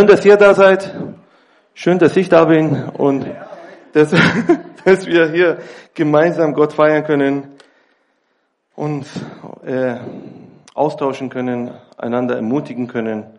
Schön, 0.00 0.06
dass 0.06 0.24
ihr 0.24 0.38
da 0.38 0.54
seid. 0.54 0.94
Schön, 1.74 1.98
dass 1.98 2.16
ich 2.16 2.30
da 2.30 2.46
bin 2.46 2.88
und 2.88 3.26
dass, 3.92 4.14
dass 4.86 5.06
wir 5.06 5.28
hier 5.28 5.58
gemeinsam 5.92 6.54
Gott 6.54 6.72
feiern 6.72 7.04
können 7.04 7.58
und 8.76 9.04
äh, 9.62 9.96
austauschen 10.72 11.28
können, 11.28 11.74
einander 11.98 12.36
ermutigen 12.36 12.86
können. 12.88 13.38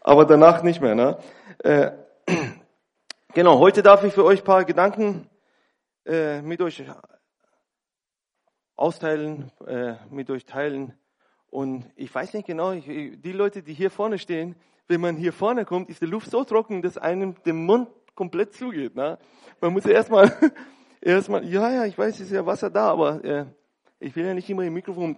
Aber 0.00 0.24
danach 0.24 0.62
nicht 0.62 0.80
mehr. 0.80 0.94
Ne? 0.94 1.18
Äh, 1.62 1.90
Genau, 3.36 3.58
heute 3.58 3.82
darf 3.82 4.02
ich 4.02 4.14
für 4.14 4.24
euch 4.24 4.42
paar 4.42 4.64
Gedanken 4.64 5.28
äh, 6.06 6.40
mit 6.40 6.62
euch 6.62 6.82
austeilen, 8.76 9.52
äh, 9.66 9.96
mit 10.08 10.30
euch 10.30 10.46
teilen. 10.46 10.94
Und 11.50 11.84
ich 11.96 12.14
weiß 12.14 12.32
nicht 12.32 12.46
genau, 12.46 12.72
ich, 12.72 12.86
die 12.86 13.32
Leute, 13.32 13.62
die 13.62 13.74
hier 13.74 13.90
vorne 13.90 14.18
stehen, 14.18 14.56
wenn 14.88 15.02
man 15.02 15.16
hier 15.16 15.34
vorne 15.34 15.66
kommt, 15.66 15.90
ist 15.90 16.00
die 16.00 16.06
Luft 16.06 16.30
so 16.30 16.44
trocken, 16.44 16.80
dass 16.80 16.96
einem 16.96 17.34
der 17.44 17.52
Mund 17.52 17.90
komplett 18.14 18.54
zugeht. 18.54 18.94
Ne? 18.94 19.18
Man 19.60 19.74
muss 19.74 19.84
ja 19.84 19.90
erstmal, 19.90 20.32
erstmal, 21.02 21.44
ja, 21.44 21.68
ja, 21.68 21.84
ich 21.84 21.98
weiß, 21.98 22.14
es 22.14 22.20
ist 22.22 22.32
ja 22.32 22.46
Wasser 22.46 22.70
da, 22.70 22.88
aber 22.90 23.22
äh, 23.22 23.44
ich 24.00 24.16
will 24.16 24.24
ja 24.24 24.32
nicht 24.32 24.48
immer 24.48 24.64
im 24.64 24.72
Mikrofon. 24.72 25.14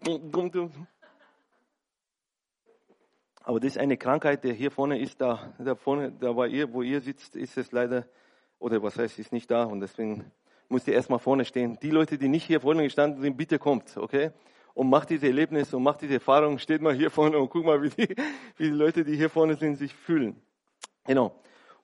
Aber 3.48 3.60
das 3.60 3.76
ist 3.76 3.78
eine 3.78 3.96
Krankheit, 3.96 4.44
der 4.44 4.52
hier 4.52 4.70
vorne 4.70 5.00
ist, 5.00 5.22
da, 5.22 5.54
da 5.58 5.74
vorne, 5.74 6.12
da 6.20 6.36
wo 6.36 6.44
ihr, 6.44 6.70
wo 6.70 6.82
ihr 6.82 7.00
sitzt, 7.00 7.34
ist 7.34 7.56
es 7.56 7.72
leider, 7.72 8.04
oder 8.58 8.82
was 8.82 8.98
heißt, 8.98 9.18
ist 9.18 9.32
nicht 9.32 9.50
da 9.50 9.64
und 9.64 9.80
deswegen 9.80 10.30
müsst 10.68 10.86
ihr 10.86 10.92
erstmal 10.92 11.18
vorne 11.18 11.46
stehen. 11.46 11.78
Die 11.80 11.88
Leute, 11.88 12.18
die 12.18 12.28
nicht 12.28 12.44
hier 12.44 12.60
vorne 12.60 12.82
gestanden 12.82 13.22
sind, 13.22 13.38
bitte 13.38 13.58
kommt, 13.58 13.96
okay? 13.96 14.32
Und 14.74 14.90
macht 14.90 15.08
diese 15.08 15.28
Erlebnis 15.28 15.72
und 15.72 15.82
macht 15.82 16.02
diese 16.02 16.12
Erfahrung, 16.12 16.58
steht 16.58 16.82
mal 16.82 16.92
hier 16.92 17.10
vorne 17.10 17.38
und 17.38 17.48
guck 17.48 17.64
mal, 17.64 17.80
wie 17.80 17.88
die, 17.88 18.14
wie 18.58 18.64
die 18.64 18.68
Leute, 18.68 19.02
die 19.02 19.16
hier 19.16 19.30
vorne 19.30 19.56
sind, 19.56 19.77
sich 19.77 19.94
fühlen. 19.94 20.36
Genau. 21.06 21.34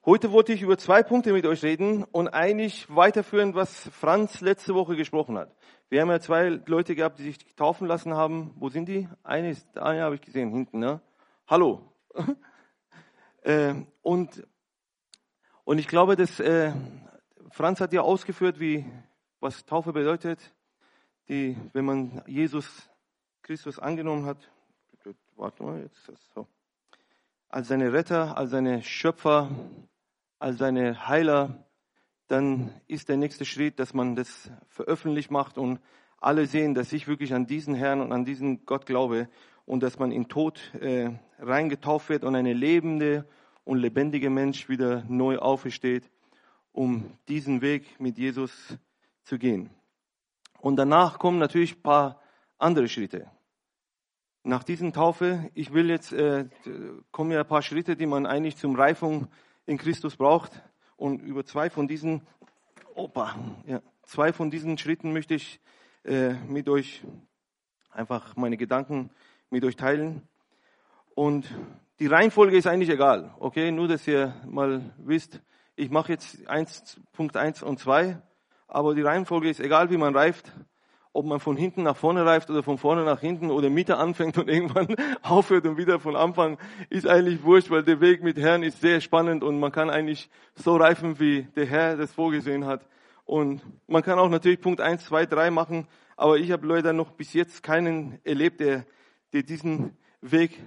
Heute 0.05 0.31
wollte 0.31 0.53
ich 0.53 0.61
über 0.61 0.77
zwei 0.77 1.01
Punkte 1.01 1.33
mit 1.33 1.47
euch 1.47 1.63
reden 1.63 2.03
und 2.11 2.27
eigentlich 2.27 2.85
weiterführen, 2.95 3.55
was 3.55 3.89
Franz 3.89 4.39
letzte 4.39 4.75
Woche 4.75 4.95
gesprochen 4.95 5.35
hat. 5.35 5.51
Wir 5.89 6.01
haben 6.01 6.11
ja 6.11 6.19
zwei 6.19 6.61
Leute 6.67 6.93
gehabt, 6.93 7.17
die 7.17 7.23
sich 7.23 7.39
taufen 7.55 7.87
lassen 7.87 8.13
haben. 8.13 8.53
Wo 8.59 8.69
sind 8.69 8.87
die? 8.87 9.09
Eine 9.23 9.49
ist, 9.49 9.79
eine 9.79 10.03
habe 10.03 10.13
ich 10.13 10.21
gesehen, 10.21 10.51
hinten, 10.51 10.77
ne? 10.77 11.01
Hallo. 11.47 11.93
äh, 13.43 13.75
und, 14.01 14.47
und 15.63 15.77
ich 15.77 15.87
glaube, 15.87 16.15
dass 16.15 16.39
äh, 16.39 16.73
Franz 17.51 17.79
hat 17.79 17.93
ja 17.93 18.01
ausgeführt, 18.01 18.59
wie, 18.59 18.83
was 19.39 19.63
Taufe 19.63 19.93
bedeutet, 19.93 20.55
die, 21.29 21.55
wenn 21.73 21.85
man 21.85 22.23
Jesus 22.25 22.89
Christus 23.43 23.77
angenommen 23.77 24.25
hat. 24.25 24.39
Warte 25.35 25.61
mal, 25.61 25.81
jetzt 25.81 25.95
ist 25.97 26.09
das 26.09 26.29
so. 26.33 26.47
Als 27.49 27.67
seine 27.67 27.93
Retter, 27.93 28.35
als 28.35 28.49
seine 28.49 28.81
Schöpfer, 28.81 29.51
als 30.39 30.57
seine 30.57 31.07
Heiler, 31.07 31.63
dann 32.25 32.71
ist 32.87 33.07
der 33.07 33.17
nächste 33.17 33.45
Schritt, 33.45 33.77
dass 33.77 33.93
man 33.93 34.15
das 34.15 34.49
veröffentlicht 34.67 35.29
macht 35.29 35.59
und 35.59 35.79
alle 36.17 36.47
sehen, 36.47 36.73
dass 36.73 36.91
ich 36.91 37.07
wirklich 37.07 37.35
an 37.35 37.45
diesen 37.45 37.75
Herrn 37.75 38.01
und 38.01 38.11
an 38.13 38.25
diesen 38.25 38.65
Gott 38.65 38.87
glaube 38.87 39.29
und 39.65 39.83
dass 39.83 39.99
man 39.99 40.11
in 40.11 40.27
Tod 40.27 40.73
äh, 40.81 41.11
reingetauft 41.39 42.09
wird 42.09 42.23
und 42.23 42.35
eine 42.35 42.53
lebende 42.53 43.27
und 43.63 43.79
lebendige 43.79 44.29
Mensch 44.29 44.69
wieder 44.69 45.03
neu 45.07 45.37
aufersteht, 45.37 46.09
um 46.71 47.11
diesen 47.27 47.61
Weg 47.61 47.99
mit 47.99 48.17
Jesus 48.17 48.77
zu 49.23 49.37
gehen. 49.37 49.69
Und 50.59 50.77
danach 50.77 51.19
kommen 51.19 51.39
natürlich 51.39 51.77
ein 51.77 51.81
paar 51.81 52.21
andere 52.57 52.87
Schritte. 52.87 53.29
Nach 54.43 54.63
diesen 54.63 54.93
Taufe, 54.93 55.49
ich 55.55 55.73
will 55.73 55.89
jetzt, 55.89 56.13
äh, 56.13 56.45
kommen 57.11 57.31
ja 57.31 57.41
ein 57.41 57.47
paar 57.47 57.63
Schritte, 57.63 57.95
die 57.95 58.05
man 58.05 58.25
eigentlich 58.25 58.57
zum 58.57 58.75
Reifung 58.75 59.27
in 59.65 59.77
Christus 59.77 60.15
braucht. 60.15 60.61
Und 60.97 61.21
über 61.21 61.45
zwei 61.45 61.69
von 61.69 61.87
diesen, 61.87 62.21
opa, 62.93 63.35
ja, 63.65 63.81
zwei 64.03 64.31
von 64.31 64.51
diesen 64.51 64.77
Schritten 64.77 65.13
möchte 65.13 65.33
ich 65.33 65.59
äh, 66.03 66.33
mit 66.47 66.69
euch 66.69 67.03
einfach 67.89 68.35
meine 68.35 68.57
Gedanken 68.57 69.09
mit 69.49 69.63
euch 69.63 69.75
teilen. 69.75 70.21
Und 71.15 71.45
die 71.99 72.07
Reihenfolge 72.07 72.57
ist 72.57 72.67
eigentlich 72.67 72.89
egal, 72.89 73.33
okay? 73.39 73.71
Nur, 73.71 73.87
dass 73.87 74.07
ihr 74.07 74.35
mal 74.45 74.93
wisst, 74.97 75.41
ich 75.75 75.89
mache 75.89 76.11
jetzt 76.11 76.47
eins, 76.47 76.99
Punkt 77.13 77.37
eins 77.37 77.63
und 77.63 77.79
zwei, 77.79 78.21
aber 78.67 78.93
die 78.93 79.01
Reihenfolge 79.01 79.49
ist 79.49 79.59
egal, 79.59 79.89
wie 79.89 79.97
man 79.97 80.15
reift, 80.15 80.51
ob 81.13 81.25
man 81.25 81.39
von 81.39 81.55
hinten 81.55 81.83
nach 81.83 81.95
vorne 81.95 82.25
reift 82.25 82.49
oder 82.49 82.61
von 82.61 82.77
vorne 82.77 83.05
nach 83.05 83.21
hinten 83.21 83.49
oder 83.49 83.69
Mitte 83.69 83.97
anfängt 83.97 84.37
und 84.37 84.49
irgendwann 84.49 84.95
aufhört 85.21 85.65
und 85.65 85.77
wieder 85.77 85.99
von 85.99 86.17
Anfang, 86.17 86.57
ist 86.89 87.07
eigentlich 87.07 87.43
wurscht, 87.43 87.71
weil 87.71 87.83
der 87.83 88.01
Weg 88.01 88.21
mit 88.21 88.37
Herrn 88.37 88.63
ist 88.63 88.81
sehr 88.81 88.99
spannend 88.99 89.43
und 89.43 89.59
man 89.59 89.71
kann 89.71 89.89
eigentlich 89.89 90.29
so 90.53 90.75
reifen, 90.75 91.19
wie 91.19 91.43
der 91.55 91.65
Herr 91.65 91.95
das 91.95 92.13
vorgesehen 92.13 92.65
hat. 92.65 92.85
Und 93.23 93.61
man 93.87 94.03
kann 94.03 94.19
auch 94.19 94.29
natürlich 94.29 94.59
Punkt 94.59 94.81
eins, 94.81 95.05
zwei, 95.05 95.25
drei 95.25 95.49
machen, 95.49 95.87
aber 96.17 96.37
ich 96.37 96.51
habe 96.51 96.67
leider 96.67 96.91
noch 96.91 97.11
bis 97.11 97.33
jetzt 97.33 97.63
keinen 97.63 98.19
erlebt, 98.23 98.59
der 98.59 98.85
der 99.35 99.43
diesen 99.43 99.97
Weg 100.21 100.63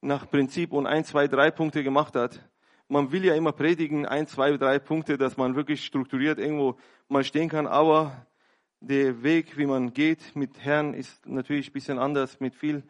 nach 0.00 0.30
Prinzip 0.30 0.72
und 0.72 0.86
ein, 0.86 1.04
zwei, 1.04 1.28
drei 1.28 1.50
Punkte 1.50 1.82
gemacht 1.82 2.16
hat. 2.16 2.48
Man 2.88 3.12
will 3.12 3.24
ja 3.24 3.34
immer 3.34 3.52
predigen, 3.52 4.06
ein, 4.06 4.26
zwei, 4.26 4.56
drei 4.56 4.78
Punkte, 4.78 5.18
dass 5.18 5.36
man 5.36 5.54
wirklich 5.54 5.84
strukturiert 5.84 6.38
irgendwo 6.38 6.76
mal 7.08 7.24
stehen 7.24 7.48
kann, 7.48 7.66
aber 7.66 8.26
der 8.80 9.22
Weg, 9.22 9.58
wie 9.58 9.66
man 9.66 9.92
geht 9.92 10.34
mit 10.34 10.58
Herrn, 10.58 10.94
ist 10.94 11.26
natürlich 11.26 11.68
ein 11.68 11.72
bisschen 11.72 11.98
anders, 11.98 12.40
mit 12.40 12.54
viel 12.54 12.82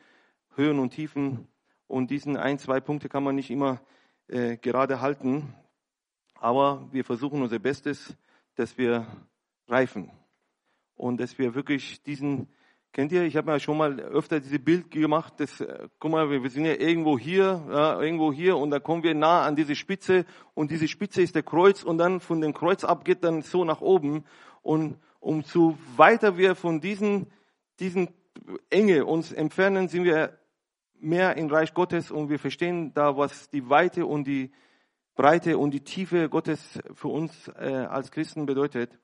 Höhen 0.54 0.78
und 0.78 0.91
Tiefen. 0.91 1.48
Und 1.88 2.10
diesen 2.10 2.37
ein, 2.37 2.59
zwei 2.59 2.81
Punkte 2.81 3.09
kann 3.09 3.25
man 3.25 3.34
nicht 3.34 3.50
immer 3.50 3.81
äh, 4.28 4.56
gerade 4.56 5.00
halten. 5.00 5.54
Aber 6.34 6.88
wir 6.92 7.04
versuchen 7.04 7.42
unser 7.42 7.59
Bestes, 7.59 8.16
dass 8.54 8.78
wir 8.78 9.06
reifen 9.66 10.10
und 10.94 11.21
dass 11.21 11.38
wir 11.38 11.54
wirklich 11.54 12.03
diesen 12.03 12.48
Kennt 12.92 13.12
ihr, 13.12 13.22
ich 13.22 13.36
habe 13.36 13.52
ja 13.52 13.60
schon 13.60 13.78
mal 13.78 14.00
öfter 14.00 14.40
diese 14.40 14.58
Bild 14.58 14.90
gemacht, 14.90 15.34
das, 15.36 15.60
äh, 15.60 15.88
guck 16.00 16.10
mal, 16.10 16.28
wir 16.28 16.50
sind 16.50 16.64
ja 16.64 16.74
irgendwo 16.74 17.16
hier, 17.16 17.64
ja, 17.70 18.00
irgendwo 18.00 18.32
hier 18.32 18.56
und 18.56 18.70
da 18.70 18.80
kommen 18.80 19.04
wir 19.04 19.14
nah 19.14 19.44
an 19.44 19.54
diese 19.54 19.76
Spitze 19.76 20.24
und 20.54 20.72
diese 20.72 20.88
Spitze 20.88 21.22
ist 21.22 21.36
der 21.36 21.44
Kreuz 21.44 21.84
und 21.84 21.98
dann 21.98 22.18
von 22.18 22.40
dem 22.40 22.52
Kreuz 22.52 22.82
ab 22.82 23.04
geht 23.04 23.22
dann 23.22 23.42
so 23.42 23.64
nach 23.64 23.80
oben 23.80 24.24
und 24.62 24.98
umso 25.20 25.78
weiter 25.96 26.36
wir 26.36 26.56
von 26.56 26.80
diesen, 26.80 27.28
diesen 27.78 28.08
Enge 28.70 29.06
uns 29.06 29.30
entfernen, 29.30 29.86
sind 29.86 30.02
wir 30.02 30.36
mehr 30.98 31.36
im 31.36 31.48
Reich 31.48 31.72
Gottes 31.74 32.10
und 32.10 32.28
wir 32.28 32.40
verstehen 32.40 32.92
da, 32.92 33.16
was 33.16 33.50
die 33.50 33.70
Weite 33.70 34.04
und 34.04 34.26
die 34.26 34.50
Breite 35.14 35.58
und 35.58 35.70
die 35.70 35.84
Tiefe 35.84 36.28
Gottes 36.28 36.80
für 36.94 37.08
uns 37.08 37.46
äh, 37.56 37.86
als 37.88 38.10
Christen 38.10 38.46
bedeutet. 38.46 38.98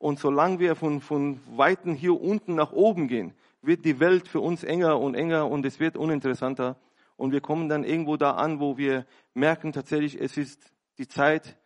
Und 0.00 0.18
solange 0.18 0.58
wir 0.60 0.76
von, 0.76 1.02
von 1.02 1.40
Weiten 1.58 1.94
hier 1.94 2.18
unten 2.18 2.54
nach 2.54 2.72
oben 2.72 3.06
gehen, 3.06 3.34
wird 3.60 3.84
die 3.84 4.00
Welt 4.00 4.28
für 4.28 4.40
uns 4.40 4.64
enger 4.64 4.98
und 4.98 5.14
enger 5.14 5.46
und 5.46 5.66
es 5.66 5.78
wird 5.78 5.98
uninteressanter. 5.98 6.78
Und 7.18 7.32
wir 7.32 7.42
kommen 7.42 7.68
dann 7.68 7.84
irgendwo 7.84 8.16
da 8.16 8.30
an, 8.30 8.60
wo 8.60 8.78
wir 8.78 9.04
merken 9.34 9.74
tatsächlich, 9.74 10.18
es 10.18 10.38
ist 10.38 10.72
die 10.96 11.06
Zeit, 11.06 11.58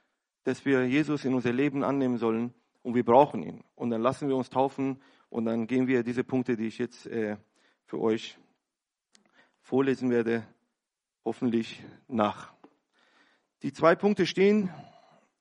dass 0.42 0.64
wir 0.64 0.84
Jesus 0.84 1.24
in 1.24 1.32
unser 1.32 1.52
Leben 1.52 1.84
annehmen 1.84 2.18
sollen 2.18 2.52
und 2.82 2.96
wir 2.96 3.04
brauchen 3.04 3.40
ihn. 3.44 3.62
Und 3.76 3.90
dann 3.90 4.02
lassen 4.02 4.26
wir 4.26 4.34
uns 4.34 4.50
taufen 4.50 5.00
und 5.28 5.44
dann 5.44 5.68
gehen 5.68 5.86
wir 5.86 6.02
diese 6.02 6.24
Punkte, 6.24 6.56
die 6.56 6.66
ich 6.66 6.78
jetzt 6.78 7.06
äh, 7.06 7.36
für 7.84 8.00
euch 8.00 8.36
vorlesen 9.60 10.10
werde, 10.10 10.44
hoffentlich 11.24 11.84
nach. 12.08 12.52
Die 13.62 13.72
zwei 13.72 13.94
Punkte 13.94 14.26
stehen. 14.26 14.70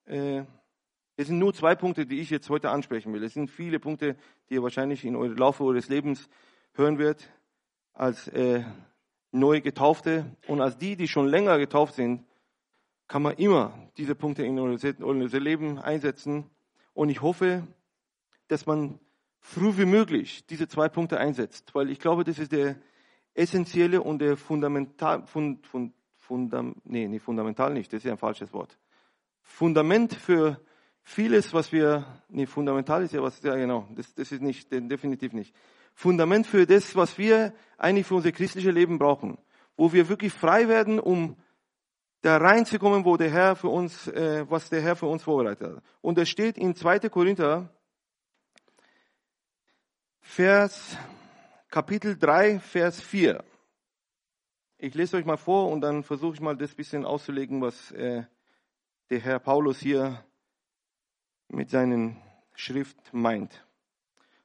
Äh, 0.06 0.44
es 1.16 1.28
sind 1.28 1.40
nur 1.40 1.54
zwei 1.54 1.76
Punkte, 1.76 2.06
die 2.06 2.20
ich 2.20 2.30
jetzt 2.30 2.50
heute 2.50 2.72
ansprechen 2.72 3.14
will. 3.14 3.24
Es 3.24 3.34
sind 3.34 3.52
viele 3.52 3.80
Punkte, 3.80 4.16
die 4.50 4.56
ihr 4.56 4.64
wahrscheinlich 4.64 5.06
im 5.06 5.16
Laufe 5.38 5.64
eures 5.64 5.88
Lebens 5.88 6.28
hören 6.74 6.98
werdet, 6.98 7.30
als 7.94 8.28
äh, 8.30 8.64
neu 9.32 9.62
Getaufte. 9.62 10.26
Und 10.48 10.62
als 10.62 10.78
die, 10.78 10.96
die 10.96 11.08
schon 11.08 11.28
länger 11.28 11.60
getauft 11.60 11.96
sind, 11.96 12.26
kann 13.08 13.22
man 13.22 13.36
immer 13.36 13.74
diese 13.98 14.16
Punkte 14.16 14.44
in 14.44 14.58
unser 14.58 15.40
Leben 15.40 15.78
einsetzen. 15.78 16.50
Und 16.94 17.10
ich 17.10 17.22
hoffe, 17.22 17.68
dass 18.48 18.66
man 18.66 19.00
früh 19.40 19.78
wie 19.78 19.86
möglich 19.86 20.46
diese 20.48 20.68
zwei 20.68 20.90
Punkte 20.90 21.20
einsetzt, 21.20 21.76
weil 21.76 21.90
ich 21.90 22.00
glaube, 22.00 22.24
das 22.24 22.40
ist 22.40 22.52
der 22.52 22.78
essentielle 23.36 24.02
und 24.02 24.20
der 24.20 24.38
fundamental, 24.38 25.26
fund, 25.28 25.68
fund, 25.68 25.94
fundam, 26.16 26.76
nee, 26.86 27.08
nicht 27.08 27.24
fundamental 27.24 27.74
nicht, 27.74 27.92
das 27.92 28.00
ist 28.00 28.06
ja 28.06 28.14
ein 28.14 28.18
falsches 28.18 28.54
Wort. 28.54 28.78
Fundament 29.42 30.14
für 30.14 30.62
Vieles, 31.04 31.54
was 31.54 31.72
wir, 31.72 32.06
nee, 32.30 32.46
fundamental 32.46 33.04
ist 33.04 33.14
ja 33.14 33.22
was, 33.22 33.42
ja 33.44 33.56
genau, 33.56 33.88
das, 33.96 34.14
das 34.16 34.32
ist 34.32 34.42
nicht, 34.42 34.72
definitiv 34.72 35.34
nicht. 35.34 35.54
Fundament 35.94 36.48
für 36.48 36.66
das, 36.66 36.96
was 36.96 37.18
wir 37.18 37.54
eigentlich 37.78 38.08
für 38.08 38.16
unser 38.16 38.32
christliches 38.32 38.74
Leben 38.74 38.98
brauchen. 38.98 39.38
Wo 39.76 39.92
wir 39.92 40.08
wirklich 40.08 40.34
frei 40.34 40.68
werden, 40.68 41.00
um 41.00 41.36
da 42.22 42.38
reinzukommen, 42.38 43.04
wo 43.04 43.18
der 43.18 43.30
Herr 43.30 43.56
für 43.56 43.68
uns, 43.68 44.08
äh, 44.08 44.50
was 44.50 44.70
der 44.70 44.82
Herr 44.82 44.96
für 44.96 45.08
uns 45.08 45.24
vorbereitet 45.24 45.76
hat. 45.76 45.84
Und 46.02 46.18
es 46.18 46.30
steht 46.30 46.58
in 46.58 46.74
2. 46.74 47.10
Korinther, 47.10 47.70
Vers, 50.22 50.98
Kapitel 51.70 52.18
3, 52.18 52.60
Vers 52.60 53.02
4. 53.02 53.44
Ich 54.78 54.94
lese 54.96 55.18
euch 55.18 55.26
mal 55.26 55.38
vor 55.38 55.70
und 55.70 55.82
dann 55.82 56.04
versuche 56.04 56.36
ich 56.36 56.42
mal 56.42 56.56
das 56.56 56.74
bisschen 56.74 57.06
auszulegen, 57.06 57.62
was 57.62 57.92
äh, 57.92 58.24
der 59.10 59.20
Herr 59.20 59.40
Paulus 59.40 59.80
hier 59.80 60.24
mit 61.54 61.70
seinen 61.70 62.18
Schrift 62.56 63.14
meint. 63.14 63.66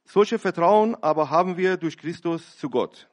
Solche 0.05 0.39
Vertrauen 0.39 0.95
aber 0.95 1.29
haben 1.29 1.57
wir 1.57 1.77
durch 1.77 1.97
Christus 1.97 2.57
zu 2.57 2.69
Gott. 2.69 3.09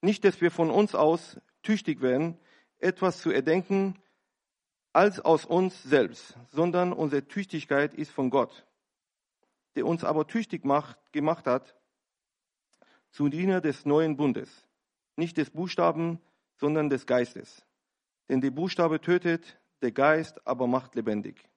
Nicht, 0.00 0.24
dass 0.24 0.40
wir 0.40 0.50
von 0.50 0.70
uns 0.70 0.94
aus 0.94 1.40
tüchtig 1.62 2.00
werden, 2.00 2.38
etwas 2.78 3.20
zu 3.20 3.30
erdenken 3.30 3.98
als 4.92 5.20
aus 5.20 5.44
uns 5.44 5.82
selbst, 5.82 6.36
sondern 6.50 6.92
unsere 6.92 7.26
Tüchtigkeit 7.26 7.94
ist 7.94 8.10
von 8.10 8.30
Gott, 8.30 8.66
der 9.74 9.86
uns 9.86 10.04
aber 10.04 10.26
tüchtig 10.26 10.64
macht, 10.64 11.12
gemacht 11.12 11.46
hat 11.46 11.74
zu 13.10 13.28
Diener 13.28 13.60
des 13.60 13.86
neuen 13.86 14.16
Bundes, 14.16 14.68
nicht 15.16 15.36
des 15.36 15.50
Buchstaben, 15.50 16.20
sondern 16.56 16.88
des 16.88 17.06
Geistes. 17.06 17.64
Denn 18.28 18.40
der 18.40 18.50
Buchstabe 18.50 19.00
tötet, 19.00 19.58
der 19.82 19.92
Geist 19.92 20.46
aber 20.46 20.66
macht 20.66 20.94
lebendig. 20.94 21.48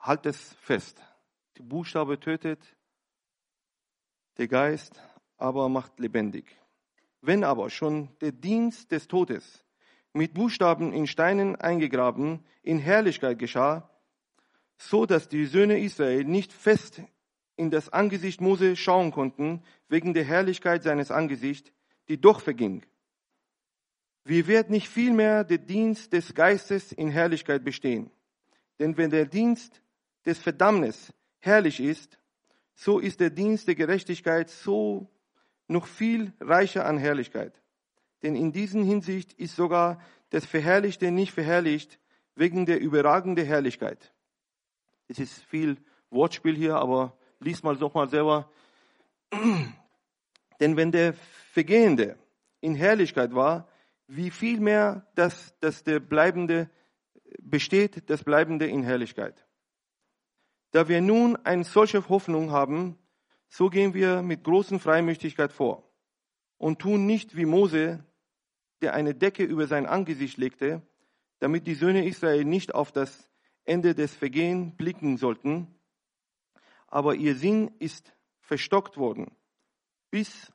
Halt 0.00 0.26
es 0.26 0.54
fest. 0.54 1.00
Der 1.58 1.62
Buchstabe 1.62 2.18
tötet, 2.18 2.64
der 4.38 4.48
Geist 4.48 5.00
aber 5.36 5.68
macht 5.68 6.00
lebendig. 6.00 6.56
Wenn 7.20 7.44
aber 7.44 7.68
schon 7.68 8.08
der 8.20 8.32
Dienst 8.32 8.92
des 8.92 9.08
Todes 9.08 9.64
mit 10.14 10.32
Buchstaben 10.34 10.92
in 10.92 11.06
Steinen 11.06 11.56
eingegraben 11.56 12.44
in 12.62 12.78
Herrlichkeit 12.78 13.38
geschah, 13.38 13.90
so 14.78 15.04
dass 15.04 15.28
die 15.28 15.44
Söhne 15.44 15.78
Israel 15.78 16.24
nicht 16.24 16.52
fest 16.52 17.02
in 17.56 17.70
das 17.70 17.90
Angesicht 17.90 18.40
Mose 18.40 18.76
schauen 18.76 19.10
konnten, 19.10 19.62
wegen 19.88 20.14
der 20.14 20.24
Herrlichkeit 20.24 20.82
seines 20.82 21.10
Angesichts, 21.10 21.70
die 22.08 22.18
doch 22.18 22.40
verging. 22.40 22.86
Wie 24.24 24.46
wird 24.46 24.70
nicht 24.70 24.88
vielmehr 24.88 25.44
der 25.44 25.58
Dienst 25.58 26.14
des 26.14 26.34
Geistes 26.34 26.92
in 26.92 27.10
Herrlichkeit 27.10 27.62
bestehen? 27.64 28.10
Denn 28.78 28.96
wenn 28.96 29.10
der 29.10 29.26
Dienst 29.26 29.82
des 30.26 30.38
Verdammnis 30.38 31.12
herrlich 31.38 31.80
ist, 31.80 32.18
so 32.74 32.98
ist 32.98 33.20
der 33.20 33.30
Dienst 33.30 33.68
der 33.68 33.74
Gerechtigkeit 33.74 34.50
so 34.50 35.10
noch 35.68 35.86
viel 35.86 36.32
reicher 36.40 36.86
an 36.86 36.98
Herrlichkeit. 36.98 37.60
Denn 38.22 38.34
in 38.34 38.52
diesen 38.52 38.82
Hinsicht 38.82 39.32
ist 39.34 39.56
sogar 39.56 40.00
das 40.30 40.46
Verherrlichte 40.46 41.10
nicht 41.10 41.32
verherrlicht 41.32 41.98
wegen 42.34 42.66
der 42.66 42.80
überragenden 42.80 43.46
Herrlichkeit. 43.46 44.12
Es 45.08 45.18
ist 45.18 45.42
viel 45.44 45.76
Wortspiel 46.10 46.56
hier, 46.56 46.76
aber 46.76 47.16
lies 47.40 47.62
mal 47.62 47.76
doch 47.76 47.94
mal 47.94 48.08
selber. 48.08 48.50
Denn 50.60 50.76
wenn 50.76 50.92
der 50.92 51.14
Vergehende 51.52 52.18
in 52.60 52.74
Herrlichkeit 52.74 53.34
war, 53.34 53.68
wie 54.06 54.30
viel 54.30 54.60
mehr 54.60 55.06
das, 55.14 55.54
das 55.60 55.84
der 55.84 56.00
Bleibende 56.00 56.68
besteht, 57.38 58.10
das 58.10 58.24
Bleibende 58.24 58.66
in 58.66 58.82
Herrlichkeit. 58.82 59.46
Da 60.72 60.88
wir 60.88 61.00
nun 61.00 61.36
eine 61.44 61.64
solche 61.64 62.08
Hoffnung 62.08 62.52
haben, 62.52 62.96
so 63.48 63.68
gehen 63.68 63.94
wir 63.94 64.22
mit 64.22 64.44
großen 64.44 64.78
Freimüchtigkeit 64.78 65.52
vor 65.52 65.90
und 66.58 66.78
tun 66.78 67.06
nicht 67.06 67.36
wie 67.36 67.46
Mose, 67.46 68.04
der 68.80 68.94
eine 68.94 69.14
Decke 69.14 69.42
über 69.42 69.66
sein 69.66 69.86
Angesicht 69.86 70.38
legte, 70.38 70.82
damit 71.40 71.66
die 71.66 71.74
Söhne 71.74 72.06
Israel 72.06 72.44
nicht 72.44 72.74
auf 72.74 72.92
das 72.92 73.30
Ende 73.64 73.94
des 73.94 74.14
Vergehens 74.14 74.76
blicken 74.76 75.16
sollten. 75.16 75.66
Aber 76.86 77.14
ihr 77.14 77.34
Sinn 77.34 77.70
ist 77.78 78.14
verstockt 78.40 78.96
worden. 78.96 79.30
Bis 80.10 80.52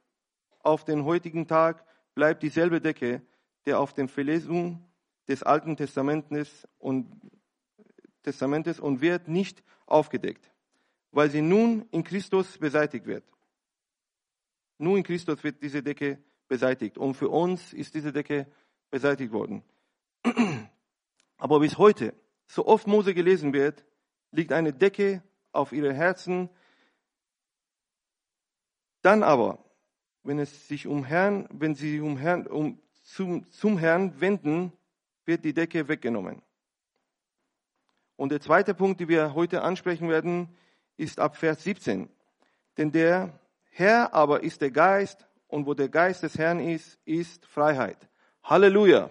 auf 0.59 0.83
den 0.83 1.05
heutigen 1.05 1.47
Tag 1.47 1.85
bleibt 2.13 2.43
dieselbe 2.43 2.81
Decke, 2.81 3.21
der 3.65 3.79
auf 3.79 3.93
dem 3.93 4.07
Verlesung 4.07 4.85
des 5.27 5.43
Alten 5.43 5.75
Testamentes 5.75 6.67
und, 6.77 7.09
Testamentes 8.25 8.79
und 8.79 9.01
wird 9.01 9.27
nicht 9.27 9.63
aufgedeckt 9.85 10.51
weil 11.15 11.31
sie 11.31 11.41
nun 11.41 11.87
in 11.91 12.03
Christus 12.03 12.57
beseitigt 12.57 13.05
wird. 13.05 13.23
Nur 14.77 14.97
in 14.97 15.03
Christus 15.03 15.41
wird 15.45 15.63
diese 15.63 15.81
Decke 15.81 16.21
beseitigt. 16.49 16.97
Und 16.97 17.13
für 17.13 17.29
uns 17.29 17.71
ist 17.71 17.95
diese 17.95 18.11
Decke 18.11 18.47
beseitigt 18.91 19.31
worden. 19.31 19.63
Aber 21.37 21.61
bis 21.61 21.77
heute, 21.77 22.13
so 22.47 22.67
oft 22.67 22.85
Mose 22.85 23.13
gelesen 23.13 23.53
wird, 23.53 23.85
liegt 24.31 24.51
eine 24.51 24.73
Decke 24.73 25.23
auf 25.53 25.71
ihre 25.71 25.93
Herzen. 25.93 26.49
Dann 29.01 29.23
aber, 29.23 29.63
wenn 30.23 30.39
es 30.39 30.67
sich 30.67 30.85
um 30.85 31.05
Herrn, 31.05 31.47
wenn 31.49 31.75
sie 31.75 32.01
um 32.01 32.17
Herrn, 32.17 32.45
um, 32.45 32.81
zum, 33.03 33.49
zum 33.51 33.77
Herrn 33.77 34.19
wenden, 34.19 34.73
wird 35.25 35.45
die 35.45 35.53
Decke 35.53 35.87
weggenommen. 35.87 36.41
Und 38.15 38.31
der 38.31 38.41
zweite 38.41 38.73
Punkt, 38.73 38.99
den 38.99 39.09
wir 39.09 39.33
heute 39.33 39.61
ansprechen 39.61 40.09
werden, 40.09 40.55
ist 40.97 41.19
ab 41.19 41.35
Vers 41.35 41.63
17. 41.63 42.09
Denn 42.77 42.91
der 42.91 43.39
Herr 43.69 44.13
aber 44.13 44.43
ist 44.43 44.61
der 44.61 44.71
Geist 44.71 45.27
und 45.47 45.65
wo 45.65 45.73
der 45.73 45.89
Geist 45.89 46.23
des 46.23 46.37
Herrn 46.37 46.59
ist, 46.59 46.97
ist 47.05 47.45
Freiheit. 47.45 48.09
Halleluja. 48.43 49.09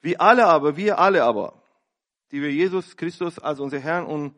Wir 0.00 0.20
alle 0.20 0.46
aber, 0.46 0.76
wir 0.76 0.98
alle 0.98 1.24
aber, 1.24 1.60
die 2.30 2.40
wir 2.40 2.52
Jesus 2.52 2.96
Christus 2.96 3.38
als 3.38 3.58
unser 3.58 3.80
Herrn 3.80 4.06
und 4.06 4.34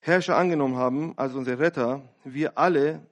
Herrscher 0.00 0.36
angenommen 0.36 0.76
haben, 0.76 1.16
als 1.16 1.34
unser 1.34 1.58
Retter, 1.58 2.02
wir 2.24 2.58
alle 2.58 3.06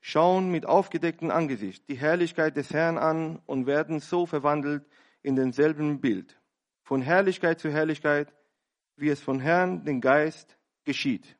schauen 0.00 0.50
mit 0.50 0.66
aufgedecktem 0.66 1.30
Angesicht 1.30 1.88
die 1.88 1.96
Herrlichkeit 1.96 2.56
des 2.56 2.72
Herrn 2.72 2.96
an 2.96 3.42
und 3.46 3.66
werden 3.66 4.00
so 4.00 4.24
verwandelt 4.24 4.86
in 5.22 5.34
denselben 5.34 6.00
Bild. 6.00 6.38
Von 6.86 7.02
Herrlichkeit 7.02 7.58
zu 7.58 7.68
Herrlichkeit, 7.68 8.32
wie 8.94 9.08
es 9.08 9.20
von 9.20 9.40
Herrn, 9.40 9.84
den 9.84 10.00
Geist, 10.00 10.56
geschieht. 10.84 11.36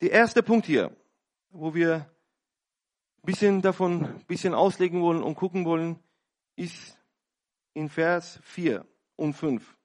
Der 0.00 0.12
erste 0.12 0.40
Punkt 0.40 0.66
hier, 0.66 0.96
wo 1.50 1.74
wir 1.74 2.08
ein 3.16 3.26
bisschen 3.26 3.60
davon 3.60 4.04
ein 4.04 4.26
bisschen 4.26 4.54
auslegen 4.54 5.02
wollen 5.02 5.24
und 5.24 5.34
gucken 5.34 5.64
wollen, 5.64 5.98
ist 6.54 6.96
in 7.74 7.88
Vers 7.88 8.38
4 8.44 8.86
und 9.16 9.34
5. 9.34 9.76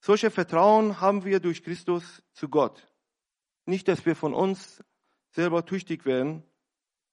Solche 0.00 0.30
Vertrauen 0.30 1.02
haben 1.02 1.26
wir 1.26 1.40
durch 1.40 1.62
Christus 1.62 2.22
zu 2.32 2.48
Gott. 2.48 2.88
Nicht, 3.66 3.86
dass 3.86 4.06
wir 4.06 4.16
von 4.16 4.32
uns 4.32 4.82
selber 5.28 5.66
tüchtig 5.66 6.06
werden, 6.06 6.42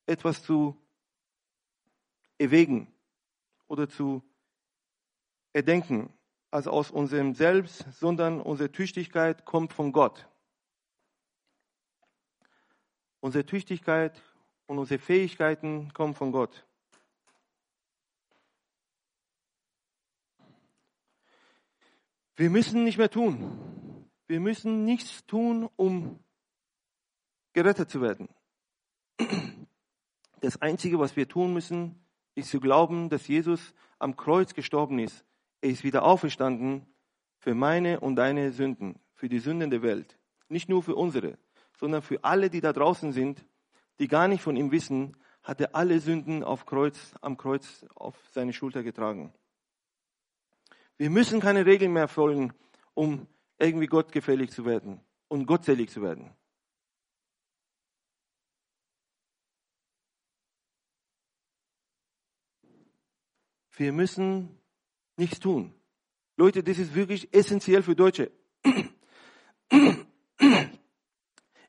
etwas 0.06 0.42
zu 0.42 0.81
erwägen 2.42 2.92
oder 3.68 3.88
zu 3.88 4.24
erdenken, 5.54 6.12
als 6.50 6.68
aus 6.68 6.92
unserem 6.92 7.34
Selbst, 7.36 7.86
sondern 7.94 8.42
unsere 8.42 8.72
Tüchtigkeit 8.72 9.46
kommt 9.46 9.74
von 9.74 9.92
Gott. 9.92 10.28
Unsere 13.20 13.46
Tüchtigkeit 13.46 14.22
und 14.66 14.80
unsere 14.80 15.00
Fähigkeiten 15.00 15.94
kommen 15.94 16.16
von 16.16 16.32
Gott. 16.32 16.66
Wir 22.36 22.50
müssen 22.50 22.84
nicht 22.84 22.98
mehr 22.98 23.12
tun. 23.12 24.10
Wir 24.26 24.40
müssen 24.40 24.84
nichts 24.84 25.26
tun, 25.28 25.70
um 25.76 26.24
gerettet 27.54 27.90
zu 27.90 28.02
werden. 28.02 28.30
Das 30.40 30.60
Einzige, 30.60 30.98
was 30.98 31.16
wir 31.16 31.28
tun 31.28 31.54
müssen, 31.54 32.01
ist 32.36 32.50
zu 32.50 32.60
glauben, 32.60 33.10
dass 33.10 33.28
Jesus 33.28 33.74
am 34.00 34.16
Kreuz 34.16 34.54
gestorben 34.54 35.00
ist. 35.00 35.26
Er 35.62 35.70
ist 35.70 35.84
wieder 35.84 36.04
auferstanden 36.04 36.86
für 37.38 37.54
meine 37.56 38.00
und 38.00 38.16
deine 38.16 38.52
Sünden, 38.52 39.00
für 39.14 39.30
die 39.30 39.40
Sünden 39.40 39.70
der 39.70 39.82
Welt. 39.82 40.18
Nicht 40.50 40.70
nur 40.70 40.84
für 40.84 40.96
unsere, 40.96 41.38
sondern 41.78 42.02
für 42.02 42.24
alle, 42.24 42.50
die 42.50 42.62
da 42.62 42.74
draußen 42.74 43.12
sind, 43.12 43.46
die 44.00 44.08
gar 44.08 44.28
nicht 44.28 44.42
von 44.42 44.56
ihm 44.56 44.72
wissen, 44.72 45.16
hat 45.44 45.62
er 45.62 45.76
alle 45.76 46.00
Sünden 46.00 46.44
auf 46.44 46.66
Kreuz, 46.66 47.14
am 47.22 47.38
Kreuz 47.38 47.86
auf 47.96 48.16
seine 48.32 48.54
Schulter 48.54 48.84
getragen. 48.84 49.34
Wir 50.98 51.10
müssen 51.10 51.40
keine 51.40 51.66
Regeln 51.66 51.94
mehr 51.94 52.08
folgen, 52.08 52.54
um 52.94 53.28
irgendwie 53.58 53.88
gottgefällig 53.88 54.52
zu 54.52 54.66
werden 54.66 55.02
und 55.28 55.46
gottselig 55.46 55.90
zu 55.90 56.02
werden. 56.02 56.32
Wir 63.82 63.94
müssen 63.94 64.60
nichts 65.18 65.40
tun. 65.40 65.74
Leute, 66.38 66.62
das 66.62 66.78
ist 66.78 66.94
wirklich 66.94 67.34
essentiell 67.34 67.82
für 67.82 67.96
Deutsche. 67.96 68.32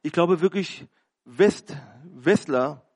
Ich 0.02 0.12
glaube 0.12 0.42
wirklich, 0.42 0.84
West, 1.24 1.74
Westler, 2.04 2.86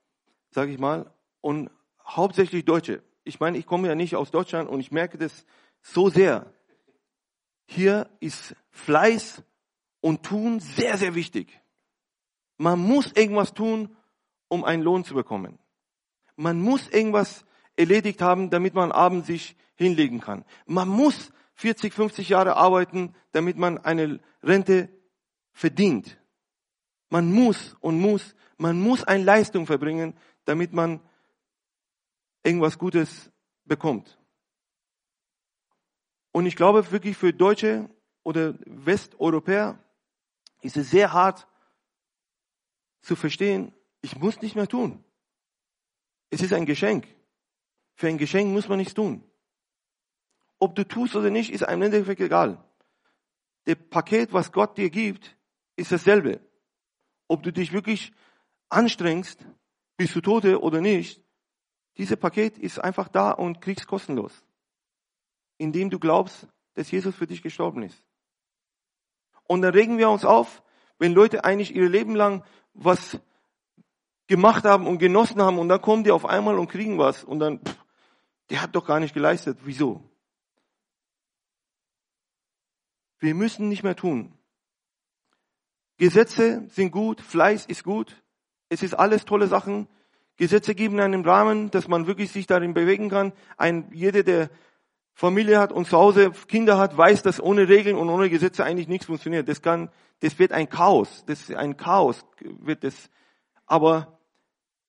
sage 0.50 0.70
ich 0.70 0.78
mal, 0.78 1.10
und 1.40 1.70
hauptsächlich 2.06 2.66
Deutsche. 2.66 3.02
Ich 3.24 3.40
meine, 3.40 3.56
ich 3.56 3.64
komme 3.64 3.88
ja 3.88 3.94
nicht 3.94 4.16
aus 4.16 4.30
Deutschland 4.30 4.68
und 4.68 4.80
ich 4.80 4.92
merke 4.92 5.16
das 5.16 5.46
so 5.80 6.10
sehr. 6.10 6.52
Hier 7.64 8.10
ist 8.20 8.54
Fleiß 8.68 9.42
und 10.02 10.24
Tun 10.24 10.60
sehr, 10.60 10.98
sehr 10.98 11.14
wichtig. 11.14 11.58
Man 12.58 12.80
muss 12.80 13.12
irgendwas 13.12 13.54
tun, 13.54 13.96
um 14.48 14.62
einen 14.62 14.82
Lohn 14.82 15.04
zu 15.04 15.14
bekommen. 15.14 15.58
Man 16.36 16.60
muss 16.60 16.86
irgendwas 16.88 17.45
erledigt 17.76 18.22
haben, 18.22 18.50
damit 18.50 18.74
man 18.74 18.92
abends 18.92 19.26
sich 19.26 19.56
hinlegen 19.76 20.20
kann. 20.20 20.44
Man 20.66 20.88
muss 20.88 21.32
40, 21.54 21.92
50 21.92 22.28
Jahre 22.28 22.56
arbeiten, 22.56 23.14
damit 23.32 23.56
man 23.56 23.78
eine 23.78 24.20
Rente 24.42 24.88
verdient. 25.52 26.18
Man 27.08 27.32
muss 27.32 27.76
und 27.80 28.00
muss, 28.00 28.34
man 28.58 28.80
muss 28.80 29.04
eine 29.04 29.24
Leistung 29.24 29.66
verbringen, 29.66 30.14
damit 30.44 30.72
man 30.72 31.00
irgendwas 32.42 32.78
Gutes 32.78 33.30
bekommt. 33.64 34.18
Und 36.32 36.46
ich 36.46 36.56
glaube 36.56 36.90
wirklich 36.90 37.16
für 37.16 37.32
Deutsche 37.32 37.88
oder 38.22 38.54
Westeuropäer 38.66 39.78
ist 40.60 40.76
es 40.76 40.90
sehr 40.90 41.12
hart 41.12 41.46
zu 43.00 43.16
verstehen, 43.16 43.72
ich 44.02 44.16
muss 44.16 44.42
nicht 44.42 44.56
mehr 44.56 44.68
tun. 44.68 45.02
Es 46.28 46.42
ist 46.42 46.52
ein 46.52 46.66
Geschenk. 46.66 47.06
Für 47.96 48.08
ein 48.08 48.18
Geschenk 48.18 48.52
muss 48.52 48.68
man 48.68 48.78
nichts 48.78 48.94
tun. 48.94 49.24
Ob 50.58 50.74
du 50.74 50.86
tust 50.86 51.16
oder 51.16 51.30
nicht, 51.30 51.50
ist 51.50 51.64
einem 51.64 51.82
Endeffekt 51.82 52.20
egal. 52.20 52.62
Das 53.64 53.76
Paket, 53.90 54.32
was 54.32 54.52
Gott 54.52 54.78
dir 54.78 54.90
gibt, 54.90 55.36
ist 55.74 55.92
dasselbe. 55.92 56.40
Ob 57.26 57.42
du 57.42 57.52
dich 57.52 57.72
wirklich 57.72 58.12
anstrengst, 58.68 59.44
bist 59.96 60.14
du 60.14 60.20
Tote 60.20 60.60
oder 60.60 60.80
nicht, 60.80 61.22
dieses 61.96 62.16
Paket 62.16 62.58
ist 62.58 62.78
einfach 62.78 63.08
da 63.08 63.30
und 63.30 63.60
kriegst 63.60 63.86
kostenlos. 63.86 64.44
Indem 65.58 65.88
du 65.88 65.98
glaubst, 65.98 66.46
dass 66.74 66.90
Jesus 66.90 67.14
für 67.14 67.26
dich 67.26 67.42
gestorben 67.42 67.82
ist. 67.82 68.04
Und 69.44 69.62
dann 69.62 69.72
regen 69.72 69.96
wir 69.96 70.10
uns 70.10 70.24
auf, 70.24 70.62
wenn 70.98 71.12
Leute 71.12 71.44
eigentlich 71.44 71.74
ihr 71.74 71.88
Leben 71.88 72.14
lang 72.14 72.44
was 72.74 73.18
gemacht 74.26 74.64
haben 74.64 74.86
und 74.86 74.98
genossen 74.98 75.40
haben 75.40 75.58
und 75.58 75.68
dann 75.68 75.80
kommen 75.80 76.04
die 76.04 76.10
auf 76.10 76.26
einmal 76.26 76.58
und 76.58 76.68
kriegen 76.68 76.98
was 76.98 77.24
und 77.24 77.38
dann, 77.38 77.60
pff, 77.64 77.85
der 78.50 78.62
hat 78.62 78.74
doch 78.74 78.86
gar 78.86 79.00
nicht 79.00 79.14
geleistet. 79.14 79.58
Wieso? 79.64 80.02
Wir 83.18 83.34
müssen 83.34 83.68
nicht 83.68 83.82
mehr 83.82 83.96
tun. 83.96 84.32
Gesetze 85.98 86.66
sind 86.68 86.90
gut, 86.90 87.20
Fleiß 87.20 87.66
ist 87.66 87.82
gut, 87.82 88.22
es 88.68 88.82
ist 88.82 88.94
alles 88.94 89.24
tolle 89.24 89.46
Sachen. 89.46 89.88
Gesetze 90.36 90.74
geben 90.74 91.00
einen 91.00 91.24
Rahmen, 91.24 91.70
dass 91.70 91.88
man 91.88 92.06
wirklich 92.06 92.30
sich 92.30 92.46
darin 92.46 92.74
bewegen 92.74 93.08
kann. 93.08 93.32
Ein, 93.56 93.88
jeder, 93.92 94.22
der 94.22 94.50
Familie 95.14 95.58
hat 95.58 95.72
und 95.72 95.86
zu 95.86 95.96
Hause 95.96 96.32
Kinder 96.46 96.76
hat, 96.76 96.96
weiß, 96.96 97.22
dass 97.22 97.40
ohne 97.40 97.68
Regeln 97.70 97.96
und 97.96 98.10
ohne 98.10 98.28
Gesetze 98.28 98.64
eigentlich 98.64 98.88
nichts 98.88 99.06
funktioniert. 99.06 99.48
Das 99.48 99.62
kann, 99.62 99.88
das 100.20 100.38
wird 100.38 100.52
ein 100.52 100.68
Chaos. 100.68 101.24
Das 101.26 101.40
ist 101.40 101.54
ein 101.54 101.78
Chaos 101.78 102.26
wird 102.40 102.84
das. 102.84 103.08
Aber 103.64 104.18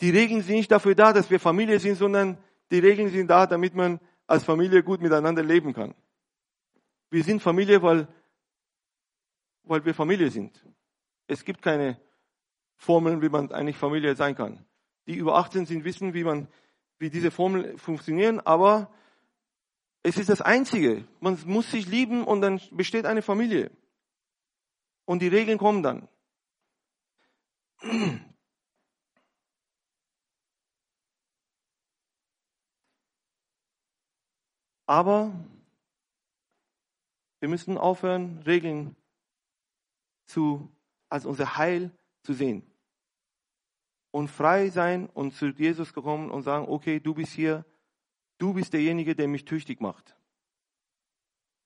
die 0.01 0.09
Regeln 0.09 0.41
sind 0.41 0.57
nicht 0.57 0.71
dafür 0.71 0.95
da, 0.95 1.13
dass 1.13 1.31
wir 1.31 1.39
Familie 1.39 1.79
sind, 1.79 1.95
sondern 1.95 2.37
die 2.71 2.79
Regeln 2.79 3.09
sind 3.09 3.27
da, 3.27 3.45
damit 3.47 3.73
man 3.73 3.99
als 4.25 4.43
Familie 4.43 4.83
gut 4.83 5.01
miteinander 5.01 5.43
leben 5.43 5.73
kann. 5.73 5.95
Wir 7.09 7.23
sind 7.23 7.41
Familie, 7.41 7.81
weil, 7.81 8.07
weil 9.63 9.83
wir 9.85 9.93
Familie 9.93 10.29
sind. 10.29 10.61
Es 11.27 11.43
gibt 11.43 11.61
keine 11.61 11.99
Formeln, 12.75 13.21
wie 13.21 13.29
man 13.29 13.51
eigentlich 13.51 13.77
Familie 13.77 14.15
sein 14.15 14.35
kann. 14.35 14.65
Die 15.07 15.15
über 15.15 15.35
18 15.35 15.65
sind, 15.65 15.85
wissen, 15.85 16.13
wie 16.13 16.23
man, 16.23 16.47
wie 16.99 17.09
diese 17.09 17.31
Formeln 17.31 17.77
funktionieren, 17.77 18.41
aber 18.41 18.91
es 20.03 20.17
ist 20.17 20.29
das 20.29 20.41
Einzige. 20.41 21.07
Man 21.19 21.37
muss 21.45 21.71
sich 21.71 21.87
lieben 21.87 22.23
und 22.23 22.41
dann 22.41 22.61
besteht 22.71 23.05
eine 23.05 23.21
Familie. 23.21 23.71
Und 25.05 25.21
die 25.21 25.27
Regeln 25.27 25.57
kommen 25.57 25.83
dann. 25.83 26.07
Aber 34.87 35.33
wir 37.39 37.49
müssen 37.49 37.77
aufhören, 37.77 38.41
Regeln 38.43 38.95
zu, 40.25 40.71
als 41.09 41.25
unser 41.25 41.57
Heil 41.57 41.91
zu 42.23 42.33
sehen. 42.33 42.63
Und 44.11 44.29
frei 44.29 44.69
sein 44.69 45.07
und 45.09 45.33
zu 45.33 45.47
Jesus 45.47 45.93
gekommen 45.93 46.31
und 46.31 46.43
sagen, 46.43 46.67
okay, 46.67 46.99
du 46.99 47.13
bist 47.13 47.33
hier, 47.33 47.65
du 48.37 48.53
bist 48.53 48.73
derjenige, 48.73 49.13
der 49.13 49.27
mich 49.27 49.45
tüchtig 49.45 49.81
macht. 49.81 50.15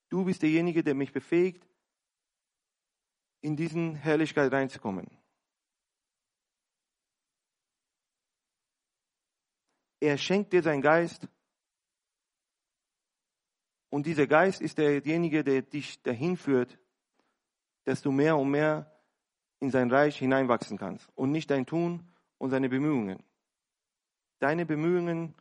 Du 0.10 0.26
bist 0.26 0.42
derjenige, 0.42 0.84
der 0.84 0.96
mich 0.96 1.14
befähigt, 1.14 1.66
in 3.42 3.56
diesen 3.56 3.96
Herrlichkeit 3.96 4.52
reinzukommen. 4.52 5.08
Er 10.00 10.18
schenkt 10.18 10.52
dir 10.52 10.64
seinen 10.64 10.82
Geist 10.82 11.28
und 13.92 14.06
dieser 14.06 14.26
Geist 14.26 14.62
ist 14.62 14.78
derjenige, 14.78 15.44
der 15.44 15.62
dich 15.62 16.02
dahin 16.02 16.38
führt, 16.38 16.80
dass 17.84 18.02
du 18.02 18.12
mehr 18.12 18.38
und 18.38 18.50
mehr 18.50 18.90
in 19.60 19.70
sein 19.70 19.92
Reich 19.92 20.18
hineinwachsen 20.18 20.78
kannst 20.78 21.10
und 21.14 21.32
nicht 21.32 21.52
dein 21.52 21.66
Tun 21.66 22.10
und 22.38 22.52
seine 22.52 22.70
Bemühungen. 22.70 23.22
Deine 24.40 24.66
Bemühungen 24.66 25.36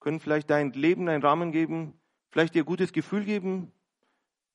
können 0.00 0.20
vielleicht 0.20 0.50
dein 0.50 0.72
Leben 0.74 1.08
einen 1.08 1.22
Rahmen 1.22 1.50
geben, 1.50 1.98
vielleicht 2.28 2.54
dir 2.54 2.64
gutes 2.64 2.92
Gefühl 2.92 3.24
geben, 3.24 3.72